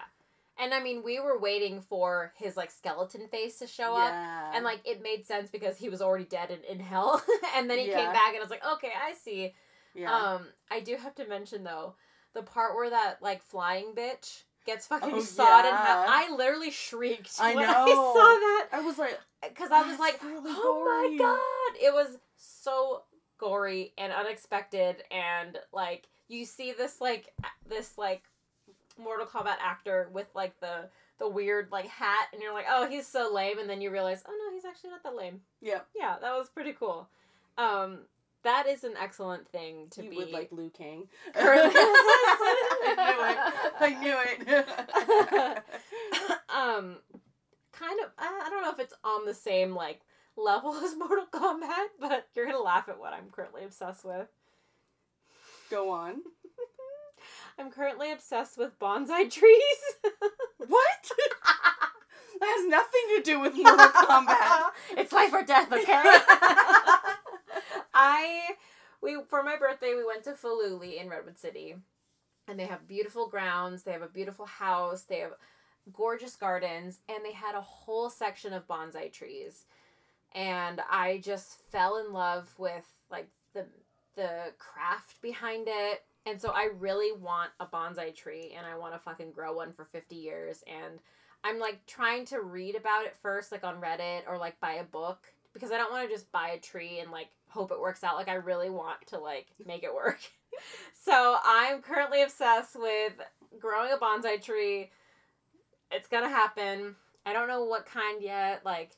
and 0.58 0.72
I 0.72 0.80
mean, 0.80 1.02
we 1.04 1.18
were 1.20 1.38
waiting 1.38 1.80
for 1.80 2.32
his 2.36 2.56
like 2.56 2.70
skeleton 2.70 3.26
face 3.28 3.58
to 3.58 3.66
show 3.66 3.94
up. 3.96 4.12
And 4.54 4.64
like 4.64 4.80
it 4.84 5.02
made 5.02 5.26
sense 5.26 5.50
because 5.50 5.76
he 5.76 5.88
was 5.88 6.00
already 6.00 6.24
dead 6.24 6.50
in, 6.50 6.62
in 6.64 6.80
hell, 6.80 7.20
and 7.56 7.68
then 7.68 7.78
he 7.78 7.88
Yeah. 7.88 7.96
came 8.04 8.12
back, 8.12 8.28
and 8.28 8.38
I 8.38 8.40
was 8.40 8.50
like, 8.50 8.64
okay, 8.74 8.92
I 8.96 9.12
see. 9.14 9.54
yeah. 9.94 10.12
Um, 10.14 10.46
I 10.70 10.80
do 10.80 10.96
have 10.96 11.14
to 11.16 11.26
mention 11.26 11.64
though, 11.64 11.96
the 12.34 12.42
part 12.42 12.76
where 12.76 12.90
that 12.90 13.20
like 13.20 13.42
flying 13.42 13.94
bitch 13.96 14.44
gets 14.66 14.86
fucking 14.86 15.10
Oh, 15.14 15.20
sawed 15.20 15.64
in 15.64 15.72
half. 15.74 16.06
I 16.08 16.34
literally 16.34 16.70
shrieked 16.70 17.30
I 17.40 17.54
when 17.54 17.68
I 17.68 17.72
saw 17.72 18.12
that 18.14 18.68
I 18.72 18.80
was 18.80 18.98
like, 18.98 19.18
because 19.48 19.70
I 19.70 19.88
was 19.88 19.98
like, 19.98 20.22
really 20.22 20.50
oh 20.54 20.84
gory." 20.84 21.16
my 21.16 21.24
god, 21.24 21.82
it 21.82 21.92
was 21.94 22.18
so 22.36 23.02
gory 23.38 23.92
and 23.96 24.12
unexpected, 24.12 24.96
and 25.10 25.58
like 25.72 26.08
you 26.28 26.44
see 26.44 26.72
this 26.72 27.00
like 27.00 27.32
this 27.68 27.96
like 27.96 28.22
Mortal 28.98 29.26
Kombat 29.26 29.56
actor 29.62 30.08
with 30.12 30.26
like 30.34 30.58
the 30.60 30.88
the 31.18 31.28
weird 31.28 31.70
like 31.72 31.86
hat, 31.86 32.28
and 32.32 32.42
you're 32.42 32.52
like, 32.52 32.66
oh, 32.70 32.86
he's 32.88 33.06
so 33.06 33.30
lame, 33.32 33.58
and 33.58 33.70
then 33.70 33.80
you 33.80 33.90
realize, 33.90 34.22
oh 34.28 34.32
no, 34.48 34.54
he's 34.54 34.64
actually 34.64 34.90
not 34.90 35.02
that 35.02 35.16
lame. 35.16 35.40
yeah, 35.62 35.80
Yeah, 35.98 36.16
that 36.20 36.32
was 36.36 36.48
pretty 36.50 36.72
cool. 36.72 37.08
Um, 37.58 38.00
that 38.46 38.66
is 38.68 38.84
an 38.84 38.94
excellent 39.00 39.48
thing 39.48 39.88
to 39.90 40.04
you 40.04 40.10
be. 40.10 40.16
would 40.18 40.30
like 40.30 40.52
Liu 40.52 40.70
Kang. 40.70 41.08
Currently- 41.34 41.72
I 43.78 43.96
knew 44.00 44.14
it. 44.16 44.48
I 44.48 44.54
knew 44.54 44.62
it. 45.38 45.58
um, 46.48 46.96
kind 47.72 48.00
of. 48.04 48.10
I 48.18 48.42
I 48.46 48.48
don't 48.50 48.62
know 48.62 48.70
if 48.70 48.78
it's 48.78 48.94
on 49.04 49.26
the 49.26 49.34
same 49.34 49.74
like 49.74 50.00
level 50.36 50.74
as 50.84 50.96
Mortal 50.96 51.26
Kombat, 51.32 51.88
but 52.00 52.28
you're 52.34 52.46
gonna 52.46 52.60
laugh 52.62 52.88
at 52.88 52.98
what 53.00 53.12
I'm 53.12 53.30
currently 53.30 53.64
obsessed 53.64 54.04
with. 54.04 54.28
Go 55.70 55.90
on. 55.90 56.22
I'm 57.58 57.70
currently 57.72 58.12
obsessed 58.12 58.56
with 58.56 58.78
bonsai 58.78 59.28
trees. 59.30 59.80
What? 60.58 61.10
that 62.40 62.54
has 62.56 62.66
nothing 62.68 63.00
to 63.16 63.22
do 63.22 63.40
with 63.40 63.54
Mortal 63.56 63.88
Kombat. 63.88 64.70
it's 64.96 65.12
life 65.12 65.32
or 65.32 65.42
death, 65.42 65.72
okay? 65.72 66.02
I 67.96 68.50
we 69.00 69.16
for 69.28 69.42
my 69.42 69.56
birthday 69.56 69.94
we 69.94 70.04
went 70.04 70.22
to 70.24 70.32
Filoli 70.32 71.00
in 71.00 71.08
Redwood 71.08 71.38
City, 71.38 71.76
and 72.46 72.60
they 72.60 72.66
have 72.66 72.86
beautiful 72.86 73.26
grounds. 73.26 73.82
They 73.82 73.92
have 73.92 74.02
a 74.02 74.08
beautiful 74.08 74.44
house. 74.44 75.02
They 75.02 75.20
have 75.20 75.32
gorgeous 75.94 76.36
gardens, 76.36 77.00
and 77.08 77.24
they 77.24 77.32
had 77.32 77.54
a 77.54 77.62
whole 77.62 78.10
section 78.10 78.52
of 78.52 78.68
bonsai 78.68 79.10
trees, 79.10 79.64
and 80.34 80.82
I 80.90 81.22
just 81.24 81.58
fell 81.70 81.96
in 81.96 82.12
love 82.12 82.54
with 82.58 82.86
like 83.10 83.30
the 83.54 83.64
the 84.14 84.52
craft 84.58 85.22
behind 85.22 85.66
it. 85.66 86.04
And 86.26 86.42
so 86.42 86.50
I 86.50 86.68
really 86.78 87.18
want 87.18 87.50
a 87.60 87.66
bonsai 87.66 88.14
tree 88.14 88.52
and 88.56 88.66
I 88.66 88.76
want 88.76 88.94
to 88.94 88.98
fucking 88.98 89.30
grow 89.30 89.52
one 89.54 89.72
for 89.72 89.84
50 89.84 90.16
years 90.16 90.64
and 90.66 90.98
I'm 91.44 91.60
like 91.60 91.86
trying 91.86 92.24
to 92.26 92.40
read 92.40 92.74
about 92.74 93.04
it 93.04 93.14
first 93.22 93.52
like 93.52 93.62
on 93.62 93.80
Reddit 93.80 94.22
or 94.26 94.36
like 94.36 94.58
buy 94.58 94.72
a 94.72 94.84
book 94.84 95.28
because 95.52 95.70
I 95.70 95.76
don't 95.76 95.92
want 95.92 96.08
to 96.08 96.12
just 96.12 96.32
buy 96.32 96.48
a 96.48 96.58
tree 96.58 96.98
and 96.98 97.12
like 97.12 97.28
hope 97.48 97.70
it 97.70 97.80
works 97.80 98.04
out 98.04 98.16
like 98.16 98.28
I 98.28 98.34
really 98.34 98.70
want 98.70 99.06
to 99.08 99.18
like 99.18 99.46
make 99.64 99.82
it 99.82 99.94
work. 99.94 100.18
so 101.04 101.36
I'm 101.44 101.82
currently 101.82 102.22
obsessed 102.22 102.76
with 102.78 103.12
growing 103.58 103.92
a 103.92 103.96
bonsai 103.96 104.42
tree. 104.42 104.90
It's 105.90 106.08
to 106.24 106.28
happen. 106.28 106.96
I 107.24 107.32
don't 107.32 107.48
know 107.48 107.64
what 107.64 107.86
kind 107.86 108.22
yet 108.22 108.62
like 108.64 108.90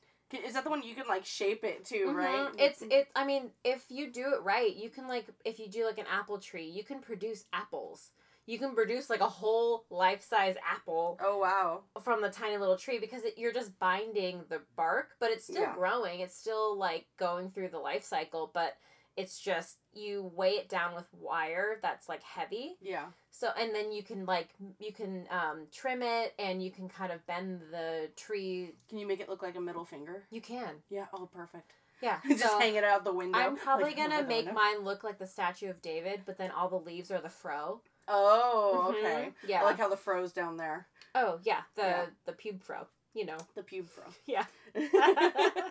Is 0.46 0.52
that 0.54 0.64
the 0.64 0.70
one 0.70 0.82
you 0.82 0.94
can 0.94 1.06
like 1.08 1.24
shape 1.24 1.64
it 1.64 1.84
too, 1.86 2.06
Mhm. 2.08 2.14
right? 2.14 2.48
It's 2.58 2.82
it. 2.82 3.08
I 3.16 3.24
mean, 3.24 3.50
if 3.64 3.86
you 3.88 4.10
do 4.10 4.34
it 4.34 4.42
right, 4.42 4.74
you 4.74 4.90
can 4.90 5.08
like 5.08 5.26
if 5.44 5.58
you 5.58 5.68
do 5.68 5.84
like 5.86 5.98
an 5.98 6.06
apple 6.10 6.38
tree, 6.38 6.66
you 6.66 6.84
can 6.84 7.00
produce 7.00 7.44
apples. 7.52 8.10
You 8.48 8.58
can 8.58 8.74
produce 8.74 9.10
like 9.10 9.20
a 9.20 9.28
whole 9.28 9.84
life 9.90 10.24
size 10.24 10.56
apple 10.68 11.18
Oh 11.22 11.38
wow. 11.38 11.82
from 12.02 12.22
the 12.22 12.30
tiny 12.30 12.56
little 12.56 12.76
tree 12.78 12.98
because 12.98 13.22
it, 13.24 13.34
you're 13.36 13.52
just 13.52 13.78
binding 13.78 14.40
the 14.48 14.62
bark, 14.74 15.10
but 15.20 15.30
it's 15.30 15.44
still 15.44 15.60
Yeah. 15.62 15.74
growing. 15.74 16.20
It's 16.20 16.34
still 16.34 16.76
like 16.76 17.04
going 17.18 17.50
through 17.50 17.68
the 17.68 17.78
life 17.78 18.04
cycle, 18.04 18.50
but 18.54 18.76
it's 19.18 19.38
just 19.38 19.78
you 19.92 20.30
weigh 20.34 20.52
it 20.52 20.68
down 20.68 20.94
with 20.94 21.04
wire 21.12 21.78
that's 21.82 22.08
like 22.08 22.22
heavy. 22.22 22.76
Yeah. 22.80 23.06
So 23.30 23.50
and 23.58 23.74
then 23.74 23.92
you 23.92 24.02
can 24.02 24.24
like 24.24 24.48
you 24.78 24.92
can 24.94 25.26
um, 25.30 25.66
trim 25.70 26.02
it 26.02 26.34
and 26.38 26.62
you 26.62 26.70
can 26.70 26.88
kind 26.88 27.12
of 27.12 27.26
bend 27.26 27.60
the 27.70 28.08
tree. 28.16 28.72
Can 28.88 28.98
you 28.98 29.06
make 29.06 29.20
it 29.20 29.28
look 29.28 29.42
like 29.42 29.56
a 29.56 29.60
middle 29.60 29.84
finger? 29.84 30.22
You 30.30 30.40
can. 30.40 30.76
Yeah. 30.88 31.06
Oh, 31.12 31.26
perfect. 31.26 31.72
Yeah. 32.00 32.18
Just 32.28 32.44
so- 32.44 32.58
hang 32.60 32.76
it 32.76 32.84
out 32.84 33.04
the 33.04 33.12
window. 33.12 33.38
I'm 33.38 33.56
probably 33.56 33.86
Like, 33.86 33.96
gonna 34.08 34.22
make 34.22 34.52
mine 34.54 34.84
look 34.84 35.02
like 35.04 35.18
the 35.18 35.26
Statue 35.26 35.68
of 35.68 35.82
David, 35.82 36.22
but 36.24 36.38
then 36.38 36.50
all 36.52 36.68
the 36.68 36.76
leaves 36.76 37.10
are 37.10 37.20
the 37.20 37.28
fro. 37.28 37.80
Oh, 38.08 38.92
Mhm. 38.94 38.98
okay. 38.98 39.32
Yeah. 39.46 39.60
I 39.60 39.64
like 39.64 39.78
how 39.78 39.88
the 39.88 39.96
fro's 39.96 40.32
down 40.32 40.56
there. 40.56 40.86
oh 41.14 41.38
yeah, 41.42 41.62
the 41.74 41.82
Yeah. 41.82 42.06
the 42.26 42.32
pube 42.32 42.62
fro. 42.62 42.86
You 43.14 43.26
know. 43.26 43.38
The 43.54 43.62
pube 43.62 43.88
fro. 43.88 44.04
Yeah. 44.26 44.44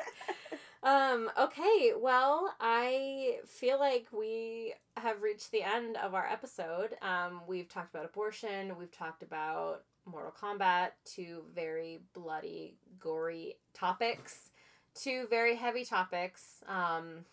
Um. 0.84 1.30
Okay. 1.38 1.93
Well, 1.97 2.54
I 2.62 3.39
feel 3.47 3.80
like 3.80 4.06
we 4.12 4.73
have 4.95 5.21
reached 5.23 5.52
the 5.52 5.63
end 5.63 5.97
of 5.97 6.13
our 6.13 6.26
episode. 6.26 6.95
Um. 7.02 7.41
We've 7.47 7.67
talked 7.67 7.93
about 7.93 8.06
abortion. 8.06 8.78
We've 8.78 8.91
talked 8.91 9.23
about 9.23 9.84
Mortal 10.06 10.32
Kombat. 10.39 10.91
Two 11.04 11.43
very 11.54 12.02
bloody, 12.13 12.78
gory 13.00 13.58
topics. 13.73 14.52
Two 14.93 15.26
very 15.30 15.56
heavy 15.56 15.84
topics. 15.84 16.63
Um. 16.67 17.26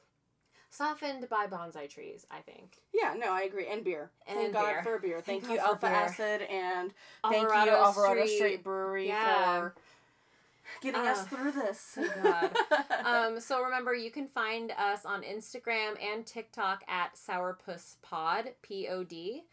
Softened 0.76 1.28
by 1.28 1.46
bonsai 1.46 1.88
trees, 1.88 2.26
I 2.30 2.40
think. 2.40 2.78
yeah, 2.92 3.14
no, 3.16 3.32
I 3.32 3.42
agree. 3.42 3.68
And 3.70 3.84
beer. 3.84 4.10
And 4.26 4.38
Thank 4.38 4.52
God 4.54 4.66
beer. 4.72 4.82
for 4.82 4.98
beer. 4.98 5.20
Thank 5.20 5.44
Thank, 5.44 5.54
you, 5.54 5.64
Alpha 5.64 5.87
beer. 5.87 5.94
Acid, 5.94 6.42
and 6.42 6.90
thank 7.22 7.42
you, 7.42 7.48
Alvarado 7.48 7.70
Alvarado 7.76 8.24
Street. 8.26 8.37
Street, 8.37 8.64
Brewery, 8.64 9.06
Yeah. 9.08 9.60
for 9.60 9.74
getting 10.82 11.00
us 11.00 11.20
Ah, 11.20 11.24
through 11.26 11.52
this. 11.52 11.98
um, 13.04 13.38
so 13.40 13.62
remember, 13.62 13.94
you 13.94 14.10
can 14.10 14.26
find 14.26 14.72
us 14.72 15.04
on 15.04 15.22
Instagram 15.22 15.94
and 16.02 16.26
TikTok 16.26 16.82
at 16.88 17.14
Sourpuss 17.14 17.96
Pod, 18.02 18.50
P 18.62 18.88
O 18.88 19.04
D. 19.04 19.44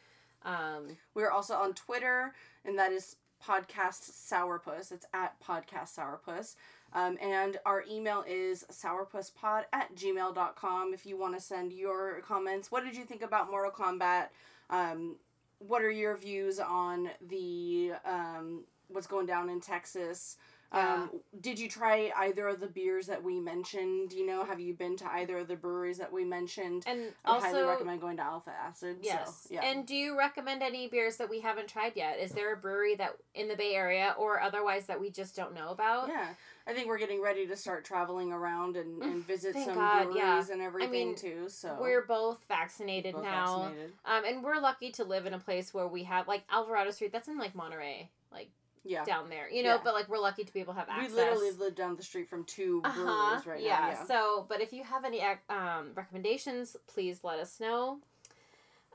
Um, 0.44 0.98
We're 1.14 1.30
also 1.30 1.54
on 1.54 1.74
Twitter, 1.76 2.34
and 2.66 2.80
that 2.80 2.92
is 2.92 3.18
podcast 3.46 4.10
sourpuss. 4.12 4.92
It's 4.92 5.06
at 5.14 5.40
podcast 5.40 5.96
sourpuss. 5.98 6.56
Um, 6.94 7.18
and 7.22 7.58
our 7.66 7.84
email 7.90 8.24
is 8.28 8.66
sourpusspod 8.72 9.64
at 9.72 9.96
gmail.com 9.96 10.94
if 10.94 11.06
you 11.06 11.18
want 11.18 11.36
to 11.36 11.42
send 11.42 11.72
your 11.72 12.22
comments. 12.22 12.72
What 12.72 12.84
did 12.84 12.96
you 12.96 13.06
think 13.06 13.22
about 13.22 13.50
Mortal 13.50 13.72
Kombat? 13.72 14.28
Um, 14.70 15.16
what 15.60 15.82
are 15.82 15.92
your 15.92 16.18
views 16.18 16.60
on 16.60 17.10
the 17.28 17.94
um, 18.06 18.64
what's 18.90 19.08
going 19.08 19.26
down 19.26 19.50
in 19.50 19.62
Texas? 19.62 20.38
Um, 20.74 21.10
did 21.42 21.60
you 21.60 21.68
try 21.68 22.12
either 22.16 22.48
of 22.48 22.62
the 22.62 22.68
beers 22.68 23.08
that 23.08 23.22
we 23.22 23.42
mentioned? 23.42 24.14
You 24.14 24.26
know, 24.26 24.46
have 24.46 24.60
you 24.60 24.74
been 24.74 24.96
to 24.98 25.06
either 25.12 25.40
of 25.40 25.50
the 25.50 25.58
breweries 25.58 25.98
that 25.98 26.12
we 26.14 26.24
mentioned? 26.24 26.84
And 26.88 27.12
I 27.26 27.32
also, 27.32 27.48
highly 27.48 27.64
recommend 27.64 28.00
going 28.00 28.18
to 28.18 28.24
Alpha 28.24 28.52
Acid. 28.52 28.98
Yes. 29.02 29.48
So, 29.48 29.56
yeah. 29.56 29.66
And 29.66 29.86
do 29.86 29.96
you 29.96 30.18
recommend 30.18 30.64
any 30.64 30.88
beers 30.88 31.18
that 31.18 31.30
we 31.30 31.42
haven't 31.42 31.68
tried 31.68 31.94
yet? 31.96 32.20
Is 32.20 32.32
there 32.32 32.54
a 32.54 32.58
brewery 32.58 32.96
that 32.96 33.18
in 33.36 33.50
the 33.50 33.56
Bay 33.56 33.74
Area 33.76 34.16
or 34.18 34.40
otherwise 34.40 34.86
that 34.86 35.00
we 35.00 35.10
just 35.10 35.36
don't 35.36 35.54
know 35.54 35.70
about? 35.70 36.08
yeah, 36.08 36.30
I 36.66 36.74
think 36.74 36.88
we're 36.88 37.00
getting 37.00 37.22
ready 37.22 37.46
to 37.48 37.56
start 37.58 37.84
traveling 37.84 38.32
around 38.32 38.78
and, 38.78 39.02
and 39.02 39.28
visit 39.28 39.54
Thank 39.54 39.66
some 39.66 39.76
God, 39.76 40.04
breweries 40.06 40.18
yeah. 40.18 40.54
and 40.54 40.62
everything 40.62 40.90
I 40.90 40.92
mean, 40.92 41.16
too. 41.16 41.50
So 41.50 41.78
We're 41.82 42.06
both 42.06 42.46
vaccinated 42.48 43.16
both 43.16 43.24
now. 43.24 43.64
vaccinated. 43.64 43.92
Um, 44.06 44.24
and 44.26 44.44
we're 44.44 44.60
lucky 44.62 44.92
to 44.92 45.04
live 45.04 45.26
in 45.26 45.34
a 45.34 45.40
place 45.40 45.74
where 45.74 45.88
we 45.88 46.04
have 46.04 46.30
like 46.30 46.44
Alvarado 46.50 46.92
Street. 46.92 47.12
That's 47.12 47.28
in 47.28 47.38
like 47.38 47.56
Monterey, 47.56 48.10
like 48.32 48.50
Yeah, 48.84 49.04
down 49.04 49.30
there, 49.30 49.50
you 49.50 49.62
know. 49.64 49.76
Yeah. 49.76 49.82
But 49.84 49.94
like 49.94 50.10
we're 50.10 50.20
lucky 50.20 50.44
to 50.44 50.52
be 50.52 50.60
able 50.60 50.74
to 50.74 50.80
have 50.80 50.90
access. 50.90 51.12
we 51.12 51.16
literally 51.16 51.52
live 51.52 51.76
down 51.76 51.96
the 51.96 52.04
street 52.04 52.30
from 52.30 52.44
two 52.46 52.82
breweries 52.82 52.98
uh-huh. 53.08 53.42
right 53.46 53.62
yeah. 53.62 53.80
now. 53.80 53.88
Yeah. 53.90 54.06
So, 54.06 54.46
but 54.50 54.60
if 54.60 54.74
you 54.74 54.84
have 54.84 55.06
any 55.06 55.22
um, 55.50 55.92
recommendations, 55.94 56.76
please 56.88 57.20
let 57.24 57.40
us 57.40 57.60
know. 57.60 58.00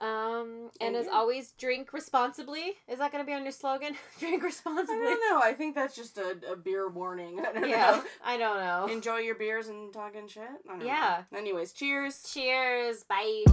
Um, 0.01 0.71
and 0.81 0.95
as 0.95 1.07
always, 1.09 1.53
drink 1.53 1.93
responsibly. 1.93 2.75
Is 2.87 2.99
that 2.99 3.13
going 3.13 3.25
to 3.25 3.27
be 3.27 3.33
our 3.33 3.41
new 3.41 3.51
slogan? 3.51 3.95
drink 4.19 4.43
responsibly. 4.43 4.97
I 4.97 5.05
don't 5.05 5.31
know. 5.31 5.41
I 5.43 5.53
think 5.55 5.75
that's 5.75 5.97
just 5.97 6.19
a, 6.19 6.37
a 6.53 6.57
beer 6.57 6.89
warning. 6.89 7.41
I 7.47 7.53
don't 7.53 7.69
Yeah, 7.69 7.77
know. 7.93 8.03
I 8.25 8.37
don't 8.37 8.59
know. 8.59 8.93
Enjoy 8.93 9.19
your 9.19 9.37
beers 9.37 9.69
and 9.69 9.93
talking 9.93 10.29
shit. 10.29 10.43
I 10.69 10.73
don't 10.77 10.87
Yeah. 10.87 11.23
Know. 11.33 11.39
Anyways, 11.39 11.73
cheers. 11.73 12.23
Cheers. 12.33 13.05
Bye. 13.05 13.45